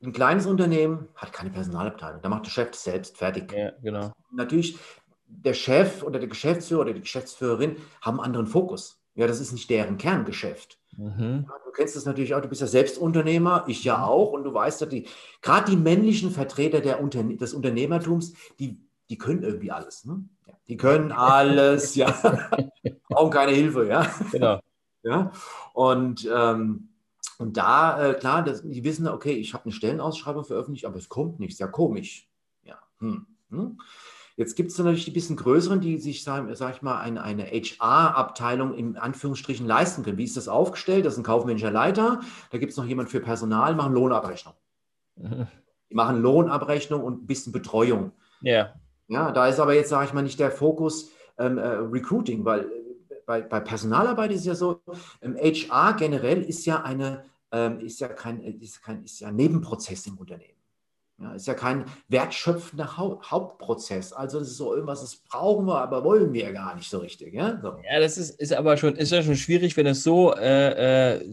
[0.02, 2.20] ein kleines Unternehmen hat keine Personalabteilung.
[2.22, 3.52] Da macht der Chef selbst fertig.
[3.52, 4.12] Ja, genau.
[4.31, 4.79] Natürlich,
[5.26, 9.00] der Chef oder der Geschäftsführer oder die Geschäftsführerin haben einen anderen Fokus.
[9.14, 10.79] Ja, das ist nicht deren Kerngeschäft.
[10.98, 11.46] Mhm.
[11.64, 14.55] du kennst das natürlich auch, du bist ja selbst Unternehmer, ich ja auch, und du
[14.55, 15.07] weißt, dass die,
[15.42, 20.07] gerade die männlichen Vertreter der Unterne des Unternehmertums, die, die können irgendwie alles.
[20.07, 20.24] Ne?
[20.46, 22.11] Ja, die können alles, ja.
[23.09, 24.11] Brauchen keine Hilfe, ja.
[24.33, 24.61] Genau.
[25.02, 25.33] Ja.
[25.74, 26.88] Und ähm,
[27.39, 31.09] und da, äh, klar, das, die wissen, okay, ich habe eine Stellenausschreibung veröffentlicht, aber es
[31.09, 31.59] kommt nichts.
[31.59, 32.29] Ja, komisch.
[32.62, 32.79] Ja.
[32.99, 33.27] Hm.
[33.51, 33.79] Hm.
[34.37, 37.47] Jetzt gibt es natürlich die bisschen größeren, die sich, sage sag ich mal, eine, eine
[37.47, 40.19] HR-Abteilung in Anführungsstrichen leisten können.
[40.19, 41.07] Wie ist das aufgestellt?
[41.07, 42.21] Das ist ein kaufmännischer Leiter.
[42.51, 44.55] Da gibt es noch jemand für Personal, machen Lohnabrechnung.
[45.17, 45.47] Mhm.
[45.91, 48.12] Die machen Lohnabrechnung und ein bisschen Betreuung.
[48.43, 48.75] Ja.
[49.09, 52.71] Ja, da ist aber jetzt, sage ich mal, nicht der Fokus ähm, äh, Recruiting, weil
[53.27, 54.81] bei, bei Personalarbeit ist es ja so,
[55.21, 59.37] ähm, HR generell ist ja eine, ähm, ist ja kein, ist kein, ist ja ein
[59.37, 60.53] Nebenprozess im Unternehmen.
[61.19, 64.12] Ja, ist ja kein wertschöpfender Hau Hauptprozess.
[64.12, 67.33] Also das ist so irgendwas, das brauchen wir, aber wollen wir gar nicht so richtig.
[67.33, 67.79] Ja, so.
[67.91, 71.25] ja das ist, ist aber schon, ist ja schon schwierig, wenn es so äh, äh,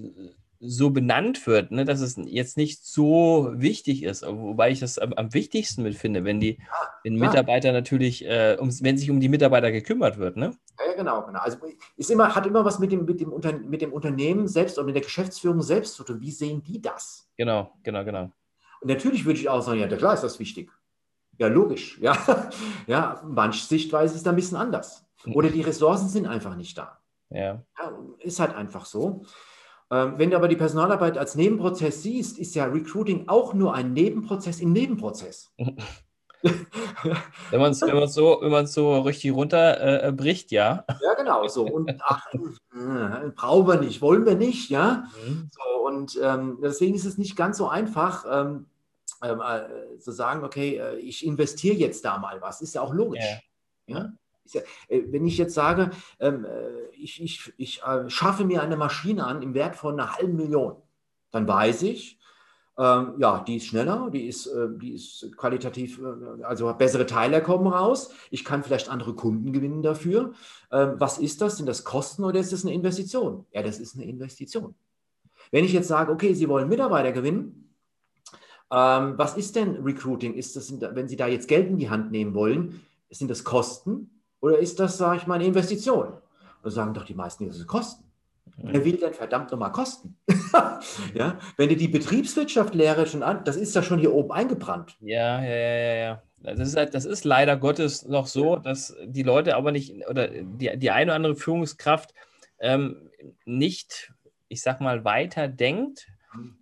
[0.65, 5.13] so benannt wird, ne, dass es jetzt nicht so wichtig ist, wobei ich das am,
[5.13, 6.59] am wichtigsten mitfinde, wenn die
[7.03, 10.55] wenn Mitarbeiter natürlich, äh, um, wenn sich um die Mitarbeiter gekümmert wird, ne?
[10.79, 11.39] Ja, genau, genau.
[11.39, 11.57] Also
[11.97, 14.85] ist immer, hat immer was mit dem, mit, dem Unter, mit dem Unternehmen selbst und
[14.85, 16.21] mit der Geschäftsführung selbst zu tun.
[16.21, 17.29] Wie sehen die das?
[17.35, 18.31] Genau, genau, genau.
[18.81, 20.71] Und natürlich würde ich auch sagen, ja, klar ist das wichtig.
[21.37, 21.99] Ja, logisch.
[21.99, 22.17] Ja,
[22.87, 25.05] ja manche Sichtweise ist da ein bisschen anders.
[25.25, 26.99] Oder die Ressourcen sind einfach nicht da.
[27.29, 27.63] Ja.
[27.77, 29.25] ja ist halt einfach so.
[29.93, 33.93] Ähm, wenn du aber die Personalarbeit als Nebenprozess siehst, ist ja Recruiting auch nur ein
[33.93, 35.51] Nebenprozess im Nebenprozess.
[37.51, 40.85] wenn man es wenn so, wenn so richtig runterbricht, äh, ja.
[41.01, 41.65] Ja, genau so.
[41.65, 45.05] Und ach, äh, brauchen wir nicht, wollen wir nicht, ja.
[45.25, 45.49] Mhm.
[45.51, 48.65] So, und ähm, deswegen ist es nicht ganz so einfach, ähm,
[49.23, 52.61] ähm äh, zu sagen, okay, äh, ich investiere jetzt da mal was.
[52.61, 53.23] Ist ja auch logisch.
[53.87, 53.97] Ja.
[53.97, 54.09] ja?
[54.87, 59.25] Äh, wenn ich jetzt sage, ähm, äh, ich, ich, ich äh, schaffe mir eine Maschine
[59.25, 60.75] an im Wert von einer halben Million,
[61.31, 62.19] dann weiß ich,
[62.77, 66.01] ähm, ja, die ist schneller, die ist, die ist qualitativ,
[66.41, 68.11] also bessere Teile kommen raus.
[68.31, 70.33] Ich kann vielleicht andere Kunden gewinnen dafür.
[70.71, 71.57] Ähm, was ist das?
[71.57, 73.45] Sind das Kosten oder ist das eine Investition?
[73.51, 74.73] Ja, das ist eine Investition.
[75.51, 77.59] Wenn ich jetzt sage, okay, Sie wollen Mitarbeiter gewinnen,
[78.69, 80.33] was ist denn Recruiting?
[80.33, 84.12] Ist das, wenn Sie da jetzt Geld in die Hand nehmen wollen, sind das Kosten?
[84.43, 86.17] Oder ist das, sage ich mal, eine Investition?
[86.63, 88.03] Da sagen doch die meisten, das ist Kosten.
[88.57, 90.17] Wer will denn verdammt nochmal Kosten?
[91.13, 94.97] ja, wenn du die Betriebswirtschaftslehre schon an, das ist ja schon hier oben eingebrannt.
[94.99, 96.23] Ja, ja, ja, ja, ja.
[96.41, 100.27] Das ist, halt, das ist leider Gottes noch so, dass die Leute aber nicht, oder
[100.27, 102.13] die, die eine oder andere Führungskraft
[102.59, 103.09] ähm,
[103.45, 104.11] nicht,
[104.49, 106.09] ich sag mal, weiter denkt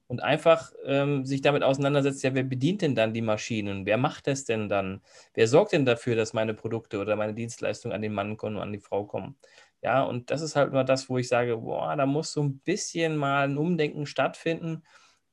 [0.08, 3.86] und einfach ähm, sich damit auseinandersetzt, ja, wer bedient denn dann die Maschinen?
[3.86, 5.02] Wer macht das denn dann?
[5.34, 8.62] Wer sorgt denn dafür, dass meine Produkte oder meine Dienstleistungen an den Mann kommen und
[8.62, 9.38] an die Frau kommen?
[9.82, 12.60] Ja, und das ist halt immer das, wo ich sage, boah, da muss so ein
[12.60, 14.84] bisschen mal ein Umdenken stattfinden.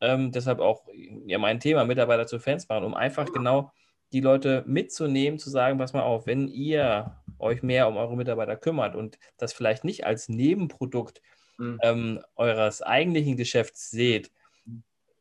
[0.01, 0.87] Ähm, deshalb auch
[1.27, 3.73] ja, mein Thema, Mitarbeiter zu Fans machen, um einfach genau
[4.13, 8.57] die Leute mitzunehmen, zu sagen, pass mal auf, wenn ihr euch mehr um eure Mitarbeiter
[8.57, 11.21] kümmert und das vielleicht nicht als Nebenprodukt
[11.59, 11.79] mhm.
[11.83, 14.31] ähm, eures eigentlichen Geschäfts seht,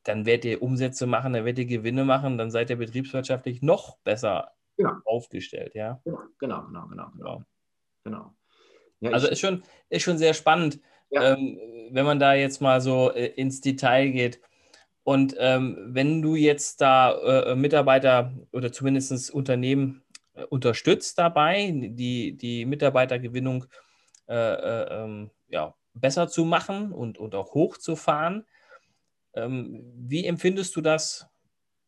[0.04, 3.98] dann werdet ihr Umsätze machen, dann werdet ihr Gewinne machen, dann seid ihr betriebswirtschaftlich noch
[4.00, 4.94] besser genau.
[5.06, 5.76] aufgestellt.
[5.76, 6.02] Ja?
[6.06, 7.12] Genau, genau, genau, genau.
[7.18, 7.44] genau.
[8.04, 8.34] genau.
[9.00, 11.34] Ja, also ist schon, ist schon sehr spannend, ja.
[11.34, 11.60] ähm,
[11.92, 14.42] wenn man da jetzt mal so äh, ins Detail geht.
[15.04, 17.12] Und ähm, wenn du jetzt da
[17.52, 23.66] äh, Mitarbeiter oder zumindest Unternehmen äh, unterstützt dabei, die, die Mitarbeitergewinnung
[24.28, 28.46] äh, äh, ähm, ja, besser zu machen und, und auch hochzufahren.
[29.34, 31.28] Ähm, wie empfindest du das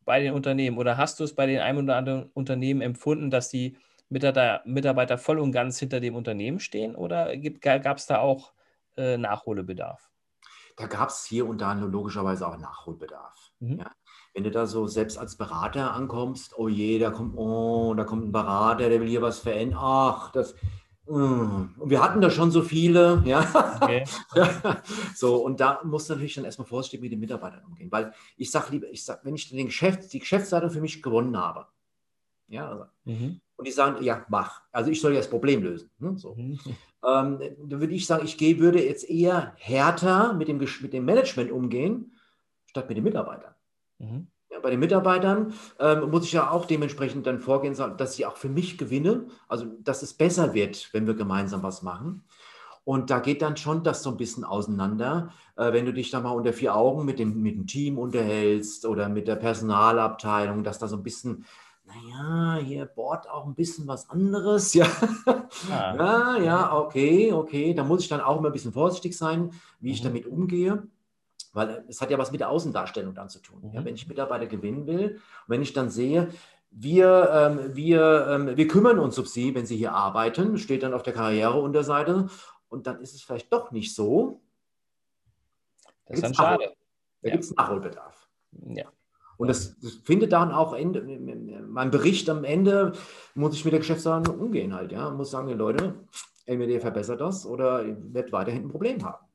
[0.05, 3.49] bei den Unternehmen oder hast du es bei den einen oder anderen Unternehmen empfunden, dass
[3.49, 3.77] die
[4.09, 8.53] Mitarbeiter, Mitarbeiter voll und ganz hinter dem Unternehmen stehen oder gab es da auch
[8.97, 10.09] äh, Nachholbedarf?
[10.77, 13.51] Da gab es hier und da logischerweise auch Nachholbedarf.
[13.59, 13.79] Mhm.
[13.79, 13.91] Ja.
[14.33, 18.27] Wenn du da so selbst als Berater ankommst, oh je, da kommt, oh, da kommt
[18.27, 19.79] ein Berater, der will hier was verändern.
[19.81, 20.55] Ach, das,
[21.09, 23.79] und wir hatten da schon so viele, ja.
[23.81, 24.03] Okay.
[25.15, 27.91] so, und da muss natürlich dann erstmal vorsichtig mit den Mitarbeitern umgehen.
[27.91, 31.35] Weil ich sage lieber, ich sag, wenn ich den Geschäft, die Geschäftsleitung für mich gewonnen
[31.35, 31.65] habe,
[32.47, 33.39] ja, also, mhm.
[33.55, 34.61] und die sagen, ja, mach.
[34.71, 35.89] Also ich soll ja das Problem lösen.
[35.99, 36.35] Ne, so.
[36.35, 36.59] Mhm.
[37.03, 41.05] Ähm, dann würde ich sagen, ich gehe, würde jetzt eher härter mit dem, mit dem
[41.05, 42.13] Management umgehen,
[42.65, 43.55] statt mit den Mitarbeitern.
[43.99, 44.27] Mhm.
[44.59, 48.35] Ja, bei den Mitarbeitern ähm, muss ich ja auch dementsprechend dann vorgehen, dass ich auch
[48.35, 52.23] für mich gewinne, also dass es besser wird, wenn wir gemeinsam was machen.
[52.83, 56.19] Und da geht dann schon das so ein bisschen auseinander, äh, wenn du dich da
[56.19, 60.79] mal unter vier Augen mit dem, mit dem Team unterhältst oder mit der Personalabteilung, dass
[60.79, 61.45] da so ein bisschen,
[61.85, 64.73] naja, hier bohrt auch ein bisschen was anderes.
[64.73, 64.87] Ja,
[65.71, 65.95] ah.
[65.97, 67.73] ja, ja, okay, okay.
[67.73, 70.07] Da muss ich dann auch immer ein bisschen vorsichtig sein, wie ich mhm.
[70.07, 70.83] damit umgehe.
[71.53, 73.61] Weil es hat ja was mit der Außendarstellung dann zu tun.
[73.63, 73.73] Mhm.
[73.73, 76.29] Ja, wenn ich Mitarbeiter gewinnen will, und wenn ich dann sehe,
[76.71, 80.93] wir, ähm, wir, ähm, wir kümmern uns um sie, wenn sie hier arbeiten, steht dann
[80.93, 82.29] auf der Karriereunterseite
[82.69, 84.41] und dann ist es vielleicht doch nicht so.
[86.05, 86.73] Das ist dann schade.
[87.21, 87.31] Da ja.
[87.31, 88.29] gibt es Nachholbedarf.
[88.67, 88.85] Ja.
[89.37, 92.93] Und das, das, findet dann auch Ende, mein Bericht am Ende
[93.35, 95.09] muss ich mit der Geschäftsordnung umgehen halt, ja.
[95.09, 95.95] Muss sagen, Leute,
[96.45, 99.25] entweder verbessert das oder ihr werdet weiterhin ein Problem haben.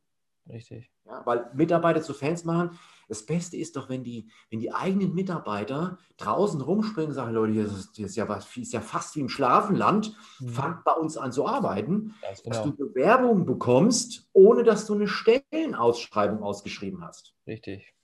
[0.49, 0.94] Richtig.
[1.07, 5.15] Ja, weil Mitarbeiter zu Fans machen, das Beste ist doch, wenn die, wenn die eigenen
[5.15, 9.15] Mitarbeiter draußen rumspringen und sagen, Leute, hier ist, hier ist, ja, was, ist ja fast
[9.17, 10.49] wie im Schlafenland, mhm.
[10.49, 12.39] fangt bei uns an zu arbeiten, genau.
[12.45, 17.35] dass du Bewerbungen bekommst, ohne dass du eine Stellenausschreibung ausgeschrieben hast.
[17.47, 17.95] Richtig.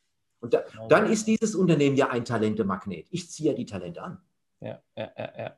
[0.41, 0.89] Und da, genau.
[0.89, 3.07] dann ist dieses Unternehmen ja ein Talentemagnet.
[3.11, 4.19] Ich ziehe ja die Talente an.
[4.61, 5.57] Ja, ja, ja, ja.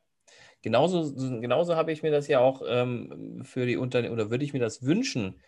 [0.62, 4.52] Genauso, genauso habe ich mir das ja auch ähm, für die Unternehmen, oder würde ich
[4.52, 5.40] mir das wünschen,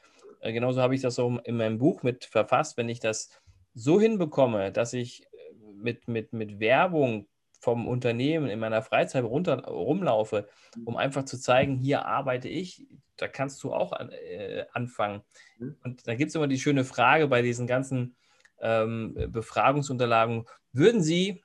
[0.45, 3.31] äh, genauso habe ich das auch in meinem Buch mit verfasst, wenn ich das
[3.73, 5.27] so hinbekomme, dass ich äh,
[5.75, 7.27] mit, mit, mit Werbung
[7.61, 10.87] vom Unternehmen in meiner Freizeit runter, rumlaufe, mhm.
[10.87, 15.23] um einfach zu zeigen, hier arbeite ich, da kannst du auch an, äh, anfangen.
[15.59, 15.77] Mhm.
[15.83, 18.15] Und da gibt es immer die schöne Frage bei diesen ganzen
[18.61, 21.43] ähm, Befragungsunterlagen, würden Sie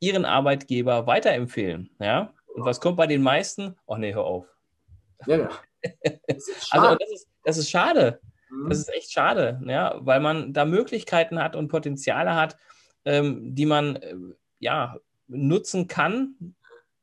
[0.00, 1.88] Ihren Arbeitgeber weiterempfehlen?
[1.98, 2.34] Ja?
[2.54, 3.74] Und was kommt bei den meisten?
[3.86, 4.46] Oh nee, hör auf.
[5.26, 5.48] Ja, ja.
[6.26, 8.20] Das also das ist, das ist schade.
[8.54, 8.68] Mhm.
[8.68, 12.56] Das ist echt schade, ja, weil man da Möglichkeiten hat und Potenziale hat,
[13.04, 14.14] ähm, die man äh,
[14.58, 16.54] ja nutzen kann,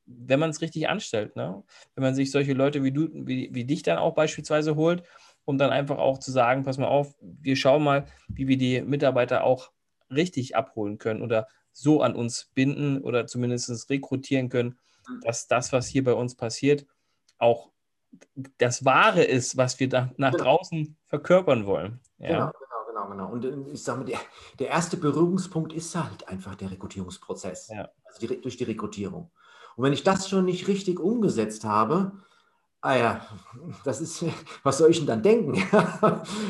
[0.06, 1.36] wenn man es richtig anstellt.
[1.36, 1.64] Ne?
[1.96, 5.04] Wenn man sich solche Leute wie du, wie, wie dich dann auch beispielsweise holt,
[5.46, 8.82] um dann einfach auch zu sagen, pass mal auf, wir schauen mal, wie wir die
[8.82, 9.72] Mitarbeiter auch
[10.10, 15.22] richtig abholen können oder so an uns binden oder zumindest rekrutieren können, mhm.
[15.22, 16.86] dass das, was hier bei uns passiert,
[17.38, 17.72] auch
[18.58, 20.44] das Wahre ist, was wir da nach genau.
[20.44, 22.00] draußen verkörpern wollen.
[22.18, 22.28] Ja.
[22.28, 23.32] Genau, genau, genau, genau.
[23.32, 24.20] Und äh, ich sage mal, der,
[24.60, 27.70] der, erste Berührungspunkt ist halt einfach der Rekrutierungsprozess.
[27.70, 27.90] Ja.
[28.06, 29.32] Also die, durch die Rekrutierung.
[29.76, 32.12] Und wenn ich das schon nicht richtig umgesetzt habe,
[32.82, 33.28] ah ja,
[33.86, 34.26] das ist,
[34.64, 35.56] was soll ich denn dann denken?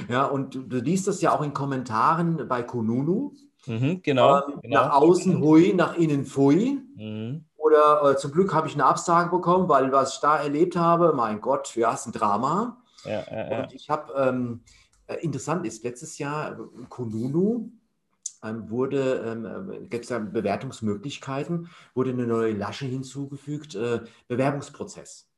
[0.10, 3.34] ja, und du, liest das ja auch in Kommentaren bei Kununu.
[3.68, 6.82] Mhm, genau, ähm, genau, Nach außen hui, nach innen fui.
[6.96, 7.46] Mhm.
[7.72, 11.14] Oder äh, zum Glück habe ich eine Absage bekommen, weil was ich da erlebt habe,
[11.14, 12.82] mein Gott, ja, ist ein Drama.
[13.06, 13.64] Ja, ja.
[13.64, 14.62] Und ich habe, ähm,
[15.08, 17.72] äh, interessant ist, letztes Jahr äh, Kununu
[18.44, 25.30] ähm, wurde, ähm, äh, gibt es da Bewertungsmöglichkeiten, wurde eine neue Lasche hinzugefügt, äh, Bewerbungsprozess.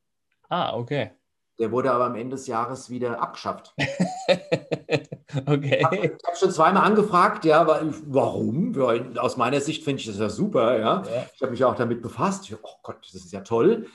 [0.50, 1.12] Ah, okay.
[1.60, 3.76] Der wurde aber am Ende des Jahres wieder abgeschafft.
[5.46, 5.78] okay.
[5.80, 7.66] Ich habe hab schon zweimal angefragt, ja,
[8.06, 8.78] warum?
[9.18, 11.04] Aus meiner Sicht finde ich das ja super, ja.
[11.04, 11.26] ja.
[11.36, 12.50] Ich habe mich auch damit befasst.
[12.50, 13.88] Ich, oh Gott, das ist ja toll.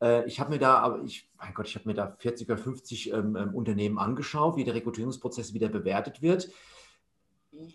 [0.00, 2.58] Äh, ich habe mir da, aber ich, mein Gott, ich habe mir da 40 oder
[2.58, 6.48] 50 ähm, ähm, Unternehmen angeschaut, wie der Rekrutierungsprozess wieder bewertet wird.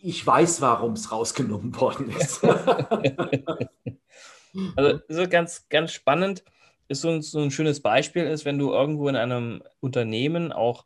[0.01, 2.43] Ich weiß, warum es rausgenommen worden ist.
[4.75, 6.43] also, ist ganz, ganz spannend
[6.89, 10.85] ist so ein, so ein schönes Beispiel ist, wenn du irgendwo in einem Unternehmen auch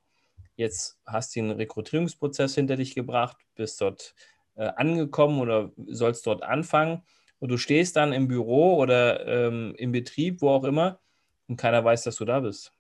[0.56, 4.16] jetzt hast den Rekrutierungsprozess hinter dich gebracht, bist dort
[4.56, 7.04] äh, angekommen oder sollst dort anfangen
[7.40, 11.00] und du stehst dann im Büro oder ähm, im Betrieb, wo auch immer,
[11.48, 12.72] und keiner weiß, dass du da bist.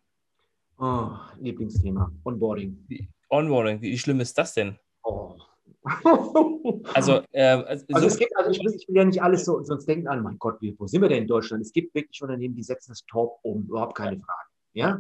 [0.80, 1.10] Oh,
[1.40, 2.84] Lieblingsthema, Onboarding.
[2.88, 4.78] Wie, Onboarding, wie schlimm ist das denn?
[5.04, 5.36] Oh,
[6.94, 9.62] also, äh, also, also, es gibt, also ich, will, ich will ja nicht alles so,
[9.64, 11.62] sonst denken alle, mein Gott, wo sind wir denn in Deutschland?
[11.62, 14.50] Es gibt wirklich Unternehmen, die setzen das top um, überhaupt keine Frage.
[14.74, 14.98] Ja?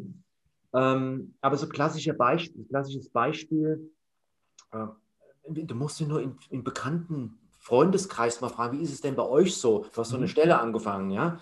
[0.74, 3.92] Ähm, aber so klassische Beispiel, klassisches Beispiel,
[4.72, 4.88] äh,
[5.48, 9.24] du musst dir nur in, in bekannten Freundeskreis mal fragen, wie ist es denn bei
[9.24, 9.86] euch so?
[9.94, 10.30] Du hast so eine mhm.
[10.30, 11.40] Stelle angefangen, ja?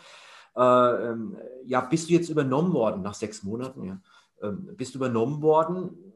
[0.55, 3.83] Äh, ähm, ja, bist du jetzt übernommen worden nach sechs Monaten?
[3.83, 4.01] Ja?
[4.41, 6.13] Ähm, bist du übernommen worden?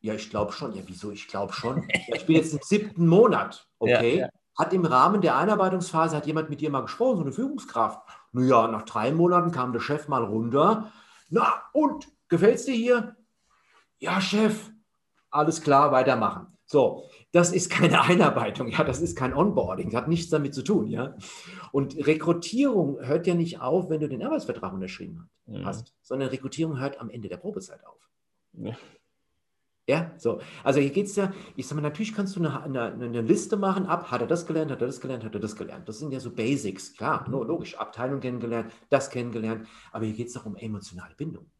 [0.00, 0.74] Ja, ich glaube schon.
[0.74, 1.10] Ja, wieso?
[1.10, 1.88] Ich glaube schon.
[2.08, 3.66] Ja, ich bin jetzt im siebten Monat.
[3.82, 4.18] Okay.
[4.18, 4.28] Ja, ja.
[4.56, 8.00] Hat im Rahmen der Einarbeitungsphase, hat jemand mit dir mal gesprochen, so eine Führungskraft?
[8.30, 10.92] Naja, nach drei Monaten kam der Chef mal runter.
[11.28, 12.06] Na, und?
[12.32, 13.16] Gefällt es dir hier?
[13.98, 14.70] Ja, Chef.
[15.28, 16.46] Alles klar, weitermachen.
[16.64, 20.62] So, das ist keine Einarbeitung, ja, das ist kein Onboarding, das hat nichts damit zu
[20.64, 21.14] tun, ja.
[21.72, 25.28] Und Rekrutierung hört ja nicht auf, wenn du den Arbeitsvertrag unterschrieben
[25.62, 25.94] hast, mhm.
[26.00, 28.08] sondern Rekrutierung hört am Ende der Probezeit auf.
[28.54, 28.78] Ja.
[29.86, 30.40] Ja, so.
[30.64, 33.58] Also hier geht es ja, ich sag mal, natürlich kannst du eine, eine, eine, Liste
[33.58, 35.86] machen, ab, hat er das gelernt, hat er das gelernt, hat er das gelernt.
[35.86, 40.28] Das sind ja so Basics, klar, no, logisch, Abteilung kennengelernt, das kennengelernt, aber hier geht
[40.28, 41.50] es doch um emotionale Bindung.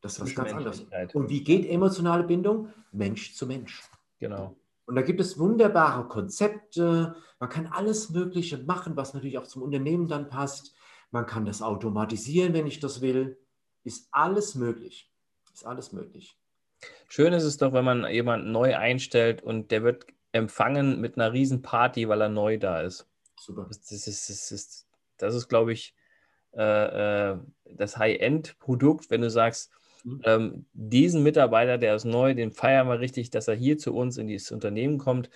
[0.00, 0.86] Das ist was ganz anderes.
[1.14, 2.72] Und wie geht emotionale Bindung?
[2.92, 3.82] Mensch zu Mensch.
[4.18, 4.56] Genau.
[4.86, 9.62] Und da gibt es wunderbare Konzepte, man kann alles Mögliche machen, was natürlich auch zum
[9.62, 10.74] Unternehmen dann passt.
[11.10, 13.38] Man kann das automatisieren, wenn ich das will.
[13.84, 15.10] Ist alles möglich.
[15.52, 16.36] Ist alles möglich.
[17.08, 21.32] Schön ist es doch, wenn man jemanden neu einstellt und der wird empfangen mit einer
[21.32, 23.06] riesen Party, weil er neu da ist.
[23.40, 23.66] Super.
[23.68, 25.94] Das, das ist, das ist, das ist glaube ich,
[26.52, 29.70] äh, äh, das High-End-Produkt, wenn du sagst,
[30.08, 30.22] mhm.
[30.24, 34.18] ähm, diesen Mitarbeiter, der ist neu, den feiern wir richtig, dass er hier zu uns
[34.18, 35.30] in dieses Unternehmen kommt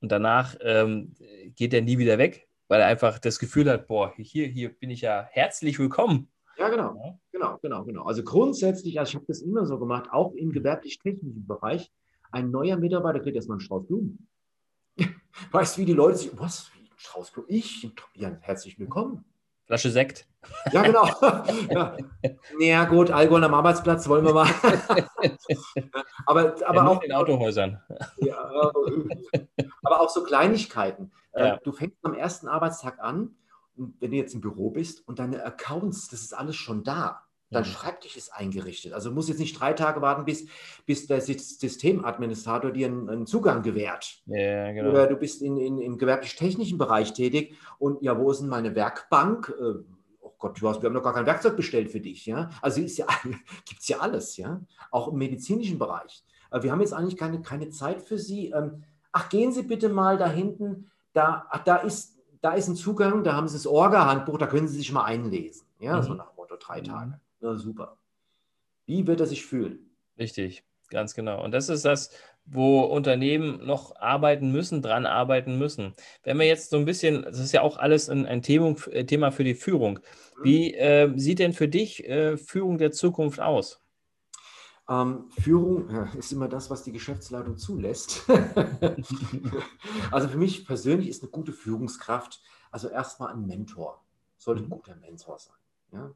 [0.00, 1.14] und danach ähm,
[1.56, 4.90] geht er nie wieder weg, weil er einfach das Gefühl hat, boah, hier, hier bin
[4.90, 6.28] ich ja herzlich willkommen.
[6.56, 7.20] Ja, genau.
[7.32, 8.02] Genau, genau, genau.
[8.04, 11.92] Also grundsätzlich, also ich habe das immer so gemacht, auch im gewerblich-technischen Bereich,
[12.32, 14.28] ein neuer Mitarbeiter kriegt erstmal einen Strauß Blumen.
[15.52, 17.48] weißt du, wie die Leute sich, was, ein Strauß Blumen?
[17.50, 17.88] Ich?
[18.14, 19.24] Ja, herzlich willkommen.
[19.68, 20.26] Flasche Sekt.
[20.72, 21.06] Ja, genau.
[21.70, 21.96] ja.
[22.58, 24.48] ja, gut, Alkohol am Arbeitsplatz wollen wir mal.
[26.26, 27.80] aber aber ja, auch in Autohäusern.
[28.16, 28.72] ja,
[29.82, 31.12] aber auch so Kleinigkeiten.
[31.32, 31.56] Äh, ja.
[31.62, 33.36] Du fängst am ersten Arbeitstag an
[33.78, 37.22] wenn du jetzt im Büro bist und deine Accounts, das ist alles schon da.
[37.50, 37.68] Dein mhm.
[37.68, 38.92] Schreibtisch ist eingerichtet.
[38.92, 40.46] Also muss jetzt nicht drei Tage warten, bis,
[40.84, 44.22] bis der Systemadministrator dir einen, einen Zugang gewährt.
[44.26, 44.90] Ja, genau.
[44.90, 48.74] Oder du bist in, in, im gewerblich-technischen Bereich tätig und ja, wo ist denn meine
[48.74, 49.54] Werkbank?
[49.58, 49.78] Äh,
[50.20, 52.26] oh Gott, wir haben noch gar kein Werkzeug bestellt für dich.
[52.26, 52.50] Ja?
[52.60, 53.06] Also ja,
[53.64, 54.60] gibt es ja alles, ja.
[54.90, 56.24] Auch im medizinischen Bereich.
[56.60, 58.50] Wir haben jetzt eigentlich keine, keine Zeit für Sie.
[58.50, 60.90] Ähm, ach, gehen Sie bitte mal da hinten.
[61.12, 64.68] Da, ach, da ist da ist ein Zugang, da haben Sie das Orga-Handbuch, da können
[64.68, 65.66] Sie sich mal einlesen.
[65.80, 66.02] Ja, mhm.
[66.02, 67.20] so nach Motto drei Tage.
[67.40, 67.98] Na, super.
[68.86, 69.90] Wie wird er sich fühlen?
[70.18, 71.44] Richtig, ganz genau.
[71.44, 72.10] Und das ist das,
[72.50, 75.94] wo Unternehmen noch arbeiten müssen, dran arbeiten müssen.
[76.22, 79.30] Wenn wir jetzt so ein bisschen, das ist ja auch alles ein, ein Thema, äh,
[79.30, 80.00] für die Führung.
[80.38, 80.44] Mhm.
[80.44, 83.82] Wie äh, sieht denn für dich äh, Führung der Zukunft aus?
[84.88, 88.22] Ähm, Führung ist immer das, was die Geschäftsleitung zulässt.
[90.10, 94.02] also für mich persönlich ist eine gute Führungskraft, also erstmal ein Mentor,
[94.38, 94.70] sollte ein mhm.
[94.70, 95.56] guter Mentor sein.
[95.92, 96.10] Ja?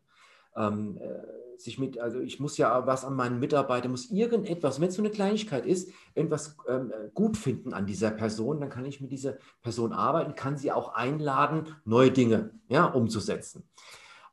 [0.56, 4.88] Ähm, äh, sich mit, also ich muss ja was an meinen Mitarbeitern, muss irgendetwas, wenn
[4.88, 9.00] es so eine Kleinigkeit ist, irgendwas ähm, gut finden an dieser Person, dann kann ich
[9.00, 13.68] mit dieser Person arbeiten, kann sie auch einladen, neue Dinge ja, umzusetzen.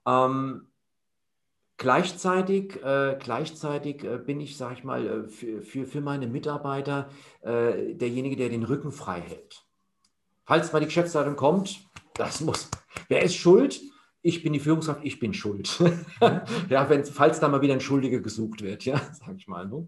[0.07, 0.69] Ähm,
[1.79, 7.07] Gleichzeitig, äh, gleichzeitig äh, bin ich, sage ich mal, äh, für, für, für meine Mitarbeiter
[7.39, 9.65] äh, derjenige, der den Rücken frei hält.
[10.45, 11.79] Falls mal die Geschäftsleitung kommt,
[12.15, 12.69] das muss.
[13.07, 13.79] Wer ist schuld?
[14.21, 15.79] Ich bin die Führungskraft, ich bin schuld.
[16.69, 19.67] ja, wenn, falls da mal wieder ein Schuldiger gesucht wird, ja, sage ich mal.
[19.67, 19.87] Ne?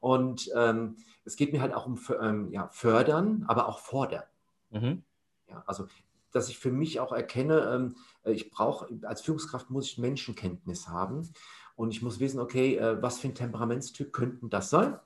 [0.00, 4.24] Und ähm, es geht mir halt auch um ähm, ja, fördern, aber auch fordern.
[4.70, 5.02] Mhm.
[5.48, 5.86] Ja, also
[6.34, 10.88] dass ich für mich auch erkenne, ähm, äh, ich brauche, als Führungskraft muss ich Menschenkenntnis
[10.88, 11.30] haben
[11.76, 14.98] und ich muss wissen, okay, äh, was für ein Temperamentstyp könnten das sein?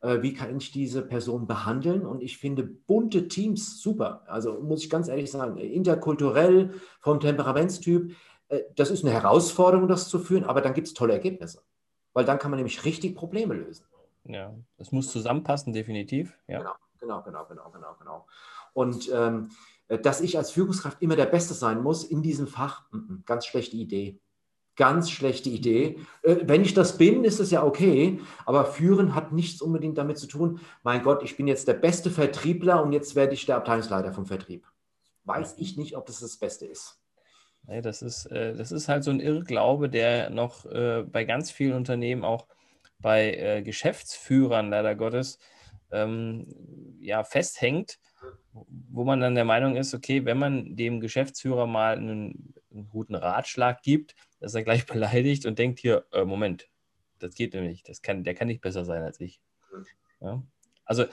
[0.00, 2.06] Äh, wie kann ich diese Person behandeln?
[2.06, 4.22] Und ich finde bunte Teams super.
[4.26, 8.14] Also muss ich ganz ehrlich sagen, interkulturell vom Temperamentstyp,
[8.74, 11.62] das ist eine Herausforderung, das zu führen, aber dann gibt es tolle Ergebnisse.
[12.12, 13.84] Weil dann kann man nämlich richtig Probleme lösen.
[14.24, 16.36] Ja, es muss zusammenpassen, definitiv.
[16.48, 16.58] Ja.
[16.58, 18.26] Genau, genau, genau, genau, genau, genau.
[18.72, 19.50] Und ähm,
[19.88, 22.84] äh, dass ich als Führungskraft immer der Beste sein muss in diesem Fach,
[23.26, 24.20] ganz schlechte Idee.
[24.80, 25.98] Ganz schlechte Idee.
[26.22, 30.16] Äh, wenn ich das bin, ist es ja okay, aber führen hat nichts unbedingt damit
[30.16, 33.56] zu tun, mein Gott, ich bin jetzt der beste Vertriebler und jetzt werde ich der
[33.56, 34.66] Abteilungsleiter vom Vertrieb.
[35.24, 36.98] Weiß ich nicht, ob das das Beste ist.
[37.64, 41.74] Nee, das ist, äh, das ist halt so ein Irrglaube, der noch bei ganz vielen
[41.74, 42.46] Unternehmen, auch
[43.00, 45.38] bei Geschäftsführern leider Gottes,
[45.90, 46.46] ähm,
[47.00, 47.98] ja, festhängt
[48.52, 53.14] wo man dann der Meinung ist, okay, wenn man dem Geschäftsführer mal einen, einen guten
[53.14, 56.68] Ratschlag gibt, dass er gleich beleidigt und denkt hier, äh, Moment,
[57.18, 59.40] das geht nämlich, das kann, der kann nicht besser sein als ich.
[60.20, 60.42] Ja?
[60.84, 61.04] Also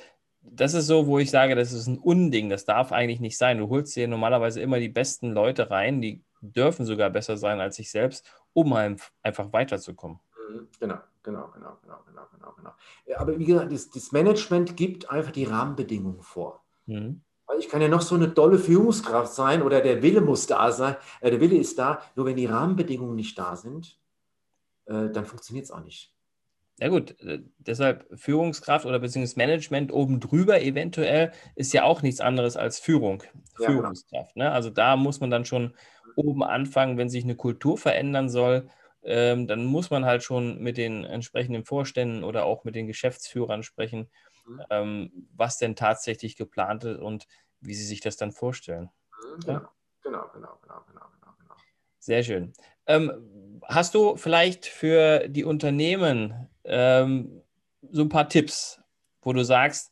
[0.42, 3.58] das ist so, wo ich sage, das ist ein Unding, das darf eigentlich nicht sein.
[3.58, 7.78] Du holst dir normalerweise immer die besten Leute rein, die dürfen sogar besser sein als
[7.80, 10.20] ich selbst, um einfach weiterzukommen.
[10.50, 12.72] Mhm, genau, genau, genau, genau, genau, genau, genau.
[13.18, 16.64] Aber wie gesagt, das, das Management gibt einfach die Rahmenbedingungen vor.
[16.86, 17.22] Mhm.
[17.60, 20.96] Ich kann ja noch so eine tolle Führungskraft sein oder der Wille muss da sein,
[21.22, 23.98] äh, der Wille ist da, nur wenn die Rahmenbedingungen nicht da sind,
[24.86, 26.14] äh, dann funktioniert es auch nicht.
[26.80, 32.22] Ja gut, äh, deshalb Führungskraft oder beziehungsweise Management oben drüber eventuell ist ja auch nichts
[32.22, 33.24] anderes als Führung,
[33.60, 34.36] ja, Führungskraft.
[34.36, 34.46] Genau.
[34.46, 34.52] Ne?
[34.52, 35.74] Also da muss man dann schon
[36.16, 38.70] oben anfangen, wenn sich eine Kultur verändern soll,
[39.04, 43.64] ähm, dann muss man halt schon mit den entsprechenden Vorständen oder auch mit den Geschäftsführern
[43.64, 44.10] sprechen,
[44.46, 44.62] mhm.
[44.70, 47.28] ähm, was denn tatsächlich geplant ist und
[47.62, 48.90] wie sie sich das dann vorstellen.
[49.24, 49.54] Mhm, genau.
[49.54, 49.72] Ja?
[50.04, 51.56] genau, genau, genau, genau, genau, genau.
[52.00, 52.54] Sehr schön.
[52.86, 57.42] Ähm, hast du vielleicht für die Unternehmen ähm,
[57.92, 58.80] so ein paar Tipps,
[59.22, 59.92] wo du sagst,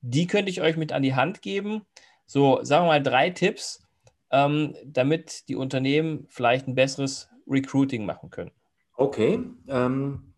[0.00, 1.86] die könnte ich euch mit an die Hand geben?
[2.26, 3.86] So, sagen wir mal drei Tipps,
[4.30, 8.52] ähm, damit die Unternehmen vielleicht ein besseres Recruiting machen können.
[8.96, 9.40] Okay.
[9.68, 10.31] Ähm,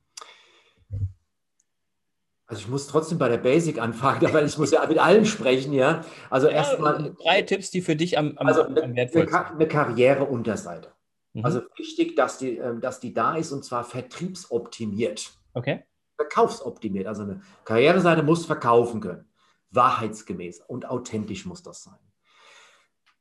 [2.55, 5.73] also ich muss trotzdem bei der Basic anfangen, weil ich muss ja mit allen sprechen,
[5.73, 6.05] ja.
[6.31, 9.55] Also ja, erstmal drei Tipps, die für dich am, am, also am wertvollsten sind.
[9.57, 10.93] Eine Karriereunterseite.
[11.33, 11.45] Mhm.
[11.45, 15.33] Also wichtig, dass die, ähm, dass die da ist und zwar vertriebsoptimiert.
[15.53, 15.85] Okay.
[16.17, 17.09] Verkaufsoptimiert.
[17.09, 19.29] Also eine Karriereseite muss verkaufen können.
[19.71, 21.99] Wahrheitsgemäß und authentisch muss das sein.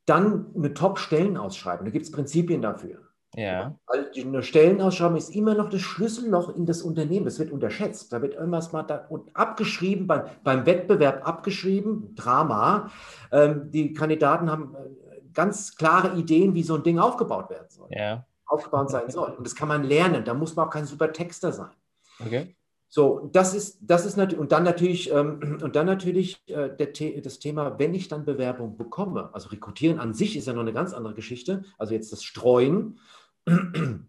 [0.06, 1.86] Dann eine Top-Stellenausschreibung.
[1.86, 3.08] Da gibt es Prinzipien dafür.
[3.36, 3.74] Ja.
[3.86, 7.24] Weil eine Stellenausschreibung ist immer noch das Schlüsselloch in das Unternehmen.
[7.24, 8.12] Das wird unterschätzt.
[8.12, 12.90] Da wird irgendwas mal da, und abgeschrieben, beim, beim Wettbewerb abgeschrieben, Drama.
[13.32, 17.88] Ähm, die Kandidaten haben äh, ganz klare Ideen, wie so ein Ding aufgebaut werden soll.
[17.90, 18.24] Ja.
[18.46, 19.32] Aufgebaut sein soll.
[19.32, 20.24] Und das kann man lernen.
[20.24, 21.72] Da muss man auch kein super Texter sein.
[22.20, 22.54] Okay.
[22.94, 27.20] So, das ist, das ist natürlich, und dann natürlich, ähm, und dann natürlich äh, der,
[27.22, 30.72] das Thema, wenn ich dann Bewerbung bekomme, also Rekrutieren an sich ist ja noch eine
[30.72, 33.00] ganz andere Geschichte, also jetzt das Streuen,
[33.46, 34.08] wenn,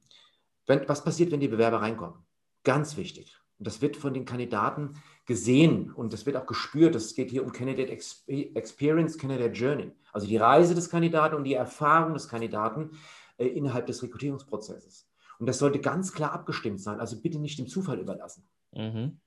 [0.88, 2.19] was passiert, wenn die Bewerber reinkommen?
[2.63, 3.38] Ganz wichtig.
[3.57, 6.95] Und das wird von den Kandidaten gesehen und das wird auch gespürt.
[6.95, 9.91] Es geht hier um Candidate Experience, Candidate Journey.
[10.11, 12.91] Also die Reise des Kandidaten und die Erfahrung des Kandidaten
[13.38, 15.07] äh, innerhalb des Rekrutierungsprozesses.
[15.39, 16.99] Und das sollte ganz klar abgestimmt sein.
[16.99, 18.47] Also bitte nicht dem Zufall überlassen.
[18.73, 19.19] Mhm.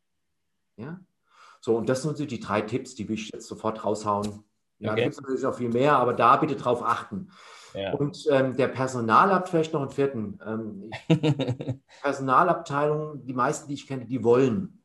[0.76, 1.00] Ja.
[1.60, 4.44] So, und das sind so die drei Tipps, die will ich jetzt sofort raushauen.
[4.78, 5.02] Ja, okay.
[5.02, 7.30] gibt es natürlich auch viel mehr, aber da bitte drauf achten.
[7.78, 7.92] Ja.
[7.94, 10.40] Und ähm, der Personalab vielleicht noch einen vierten.
[10.44, 10.90] Ähm,
[12.02, 14.82] Personalabteilung, die meisten, die ich kenne, die wollen.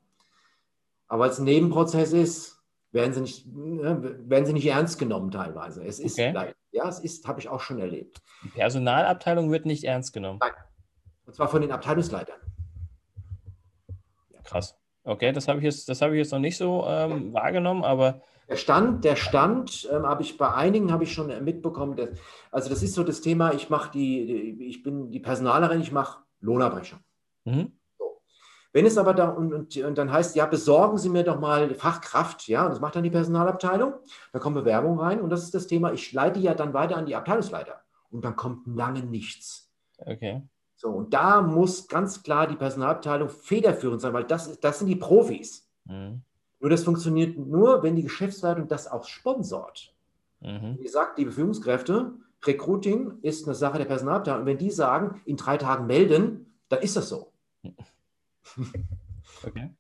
[1.08, 5.84] Aber als Nebenprozess ist, werden sie nicht, ne, werden sie nicht ernst genommen teilweise.
[5.84, 6.54] Es ist okay.
[6.72, 8.22] ja, es ist, habe ich auch schon erlebt.
[8.44, 10.40] Die Personalabteilung wird nicht ernst genommen.
[10.40, 10.52] Nein.
[11.26, 12.40] Und zwar von den Abteilungsleitern.
[14.44, 14.78] Krass.
[15.04, 18.22] Okay, das habe ich jetzt, das habe ich jetzt noch nicht so ähm, wahrgenommen, aber
[18.50, 21.96] der Stand, der Stand ähm, habe ich bei einigen habe ich schon mitbekommen.
[21.96, 22.10] Dass,
[22.52, 23.54] also das ist so das Thema.
[23.54, 27.02] Ich mache die, ich bin die Personalerin, ich mache Lohnabrechnung.
[27.46, 27.72] Mhm.
[27.98, 28.22] So.
[28.74, 31.74] Wenn es aber da und, und, und, dann heißt, ja, besorgen Sie mir doch mal
[31.76, 33.94] Fachkraft, ja, und das macht dann die Personalabteilung.
[34.34, 35.94] Da kommen Bewerbungen rein und das ist das Thema.
[35.94, 37.82] Ich leite ja dann weiter an die Abteilungsleiter
[38.12, 39.72] und dann kommt lange nichts.
[39.98, 40.44] Okay.
[40.76, 44.98] So, und da muss ganz klar die Personalabteilung federführend sein, weil das, das sind die
[44.98, 45.70] Profis.
[45.86, 46.24] Mhm.
[46.64, 49.94] Nur das funktioniert nur, wenn die Geschäftsleitung das auch sponsort.
[50.40, 50.78] Mhm.
[50.80, 52.14] Wie gesagt, liebe Führungskräfte,
[52.46, 54.40] Recruiting ist eine Sache der Personalabteilung.
[54.40, 57.32] Und wenn die sagen, in drei Tagen melden, dann ist das so.
[59.46, 59.72] Okay.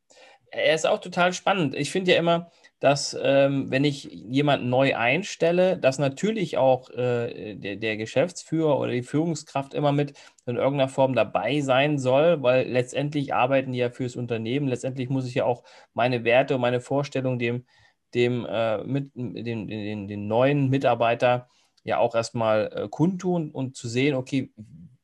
[0.48, 1.74] Er ist auch total spannend.
[1.74, 2.52] Ich finde ja immer,
[2.84, 8.92] dass ähm, wenn ich jemanden neu einstelle, dass natürlich auch äh, der, der, Geschäftsführer oder
[8.92, 13.90] die Führungskraft immer mit in irgendeiner Form dabei sein soll, weil letztendlich arbeiten die ja
[13.90, 14.68] fürs Unternehmen.
[14.68, 15.64] Letztendlich muss ich ja auch
[15.94, 17.66] meine Werte und meine Vorstellungen dem,
[18.14, 21.48] dem, äh, mit, dem den, den neuen Mitarbeiter
[21.86, 24.52] ja auch erstmal äh, kundtun und zu sehen, okay,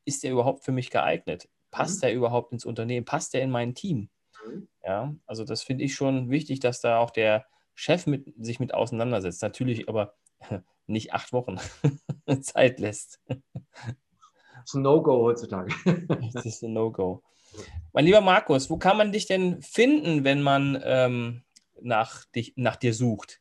[0.04, 1.48] ist der überhaupt für mich geeignet?
[1.70, 2.08] Passt mhm.
[2.08, 3.06] er überhaupt ins Unternehmen?
[3.06, 4.10] Passt er in mein Team?
[4.46, 4.68] Mhm.
[4.84, 7.46] Ja, also das finde ich schon wichtig, dass da auch der
[7.80, 9.40] Chef mit, sich mit auseinandersetzt.
[9.40, 10.12] Natürlich aber
[10.86, 11.56] nicht acht Wochen
[12.42, 13.22] Zeit lässt.
[13.26, 13.38] Das
[14.66, 15.72] ist ein No-Go heutzutage.
[16.34, 17.22] das ist ein No-Go.
[17.94, 21.40] Mein lieber Markus, wo kann man dich denn finden, wenn man ähm,
[21.80, 23.40] nach, dich, nach dir sucht?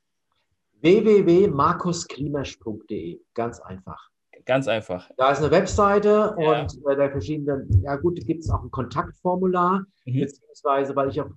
[0.80, 3.20] www.markusklimasch.de.
[3.34, 4.10] Ganz einfach.
[4.46, 5.12] Ganz einfach.
[5.18, 6.62] Da ist eine Webseite ja.
[6.62, 10.22] und bei der verschiedenen, ja gut, gibt es auch ein Kontaktformular, mhm.
[10.22, 11.28] beziehungsweise weil ich auch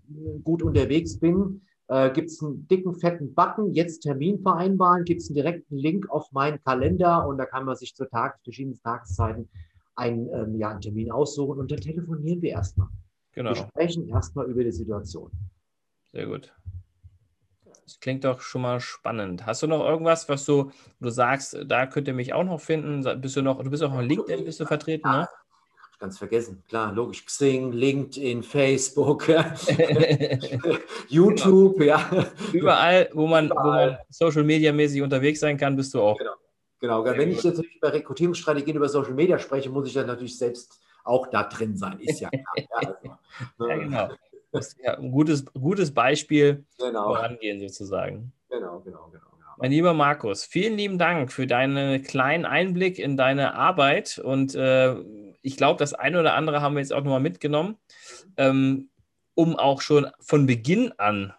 [0.45, 1.63] gut unterwegs bin,
[1.93, 6.09] äh, gibt es einen dicken, fetten Button, jetzt Termin vereinbaren, gibt es einen direkten Link
[6.09, 9.49] auf meinen Kalender und da kann man sich zu Tag, verschiedenen Tageszeiten
[9.95, 12.89] einen, ähm, ja, einen Termin aussuchen und dann telefonieren wir erstmal.
[13.33, 13.51] Genau.
[13.51, 15.31] Wir sprechen erstmal über die Situation.
[16.13, 16.51] Sehr gut.
[17.85, 19.45] Das klingt doch schon mal spannend.
[19.45, 20.71] Hast du noch irgendwas, was du,
[21.01, 23.03] du sagst, da könnt ihr mich auch noch finden?
[23.21, 25.29] Bist du noch, du bist auch auf LinkedIn, bist du vertreten, ne?
[26.03, 26.63] Ganz vergessen.
[26.69, 27.25] Klar, logisch.
[27.25, 29.29] Xing, LinkedIn, Facebook,
[31.09, 31.85] YouTube, genau.
[31.85, 32.27] ja.
[32.53, 33.65] Überall, wo man, Überall.
[33.65, 36.19] wo man Social Media mäßig unterwegs sein kann, bist du auch.
[36.19, 37.05] Genau.
[37.05, 37.17] genau.
[37.17, 41.29] Wenn ich jetzt über Rekrutierungsstrategien über Social Media spreche, muss ich dann natürlich selbst auch
[41.29, 42.01] da drin sein.
[42.01, 42.43] Ist ja klar.
[42.57, 44.09] ja, also, ja, genau.
[44.51, 47.05] Das ist ja ein gutes, gutes Beispiel genau.
[47.05, 48.33] vorangehen sozusagen.
[48.51, 49.23] Genau, genau, genau.
[49.59, 54.97] Mein lieber Markus, vielen lieben Dank für deinen kleinen Einblick in deine Arbeit und äh,
[55.43, 57.77] ich glaube, das eine oder andere haben wir jetzt auch nochmal mitgenommen,
[58.37, 58.91] ähm,
[59.35, 61.35] um auch schon von Beginn an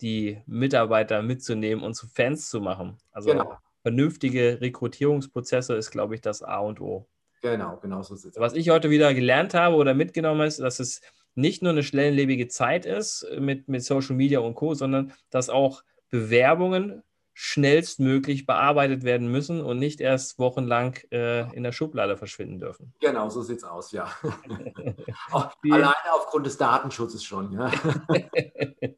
[0.00, 2.98] die Mitarbeiter mitzunehmen und zu Fans zu machen.
[3.12, 3.56] Also genau.
[3.82, 7.08] vernünftige Rekrutierungsprozesse ist, glaube ich, das A und O.
[7.40, 8.36] Genau, genau so ist es.
[8.36, 11.00] Was ich heute wieder gelernt habe oder mitgenommen ist, dass es
[11.34, 15.84] nicht nur eine schnelllebige Zeit ist mit, mit Social Media und Co., sondern dass auch
[16.10, 17.02] Bewerbungen
[17.38, 22.94] schnellstmöglich bearbeitet werden müssen und nicht erst wochenlang äh, in der Schublade verschwinden dürfen.
[22.98, 24.10] Genau, so sieht es aus, ja.
[25.30, 27.70] Alleine aufgrund des Datenschutzes schon, ja.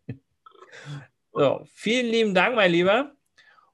[1.33, 3.11] so, vielen lieben Dank, mein Lieber.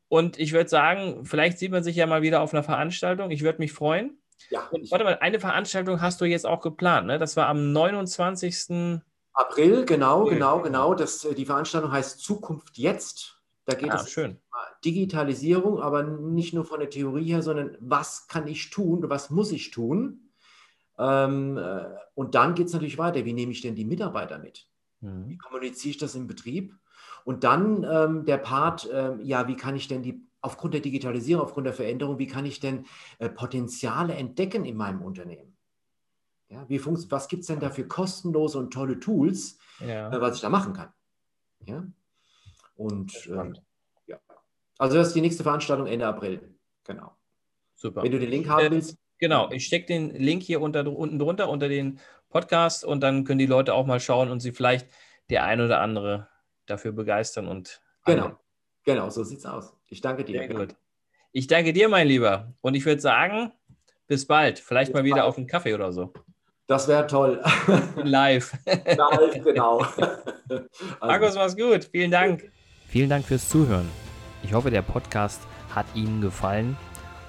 [0.08, 3.30] Und ich würde sagen, vielleicht sieht man sich ja mal wieder auf einer Veranstaltung.
[3.30, 4.18] Ich würde mich freuen.
[4.48, 4.66] Ja.
[4.70, 7.18] Und warte mal, eine Veranstaltung hast du jetzt auch geplant, ne?
[7.18, 9.02] Das war am 29.
[9.34, 10.34] April, genau, April.
[10.34, 10.94] genau, genau.
[10.94, 13.42] Das, äh, die Veranstaltung heißt Zukunft jetzt.
[13.66, 14.38] Da geht ah, es schön.
[14.85, 19.53] Digitalisierung, aber nicht nur von der Theorie her, sondern was kann ich tun, was muss
[19.53, 20.30] ich tun?
[20.99, 23.24] Ähm, äh, und dann geht es natürlich weiter.
[23.24, 24.68] Wie nehme ich denn die Mitarbeiter mit?
[25.01, 25.28] Mhm.
[25.28, 26.74] Wie kommuniziere ich das im Betrieb?
[27.24, 31.43] Und dann ähm, der Part, äh, ja, wie kann ich denn die aufgrund der Digitalisierung,
[31.43, 32.85] aufgrund der Veränderung, wie kann ich denn
[33.18, 35.57] äh, Potenziale entdecken in meinem Unternehmen?
[36.49, 40.12] Ja, wie was gibt es denn da für kostenlose und tolle Tools, ja.
[40.12, 40.93] äh, was ich da machen kann?
[41.64, 41.85] Ja?
[42.76, 43.12] Und.
[44.79, 46.57] Also das ist die nächste Veranstaltung Ende April.
[46.85, 47.12] Genau.
[47.75, 48.03] Super.
[48.03, 48.97] Wenn du den Link haben äh, willst.
[49.18, 53.39] Genau, ich stecke den Link hier unter, unten drunter unter den Podcast und dann können
[53.39, 54.89] die Leute auch mal schauen und sie vielleicht
[55.31, 56.29] der ein oder andere
[56.66, 58.33] dafür begeistern und genau.
[58.85, 59.72] Genau, so sieht's aus.
[59.89, 60.41] Ich danke dir.
[60.41, 60.77] Sehr gut.
[61.33, 62.53] Ich danke dir, mein Lieber.
[62.61, 63.53] Und ich würde sagen,
[64.07, 64.59] bis bald.
[64.59, 65.29] Vielleicht bis mal wieder bald.
[65.29, 66.12] auf einen Kaffee oder so.
[66.66, 67.43] Das wäre toll.
[67.97, 68.53] Live.
[68.66, 69.87] Live, genau.
[70.47, 71.07] Also.
[71.07, 71.85] Markus, mach's gut.
[71.85, 72.53] Vielen Dank.
[72.89, 73.89] Vielen Dank fürs Zuhören.
[74.45, 75.40] Ich hoffe, der Podcast
[75.74, 76.76] hat Ihnen gefallen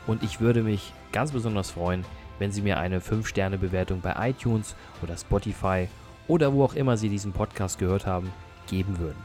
[0.06, 2.04] und ich würde mich ganz besonders freuen,
[2.40, 5.88] wenn Sie mir eine 5-Sterne-Bewertung bei iTunes oder Spotify
[6.28, 8.34] oder wo auch immer Sie diesen Podcast gehört haben,
[8.68, 9.24] geben würden.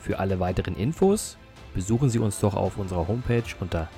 [0.00, 1.36] Für alle weiteren Infos
[1.74, 3.88] besuchen Sie uns doch auf unserer Homepage unter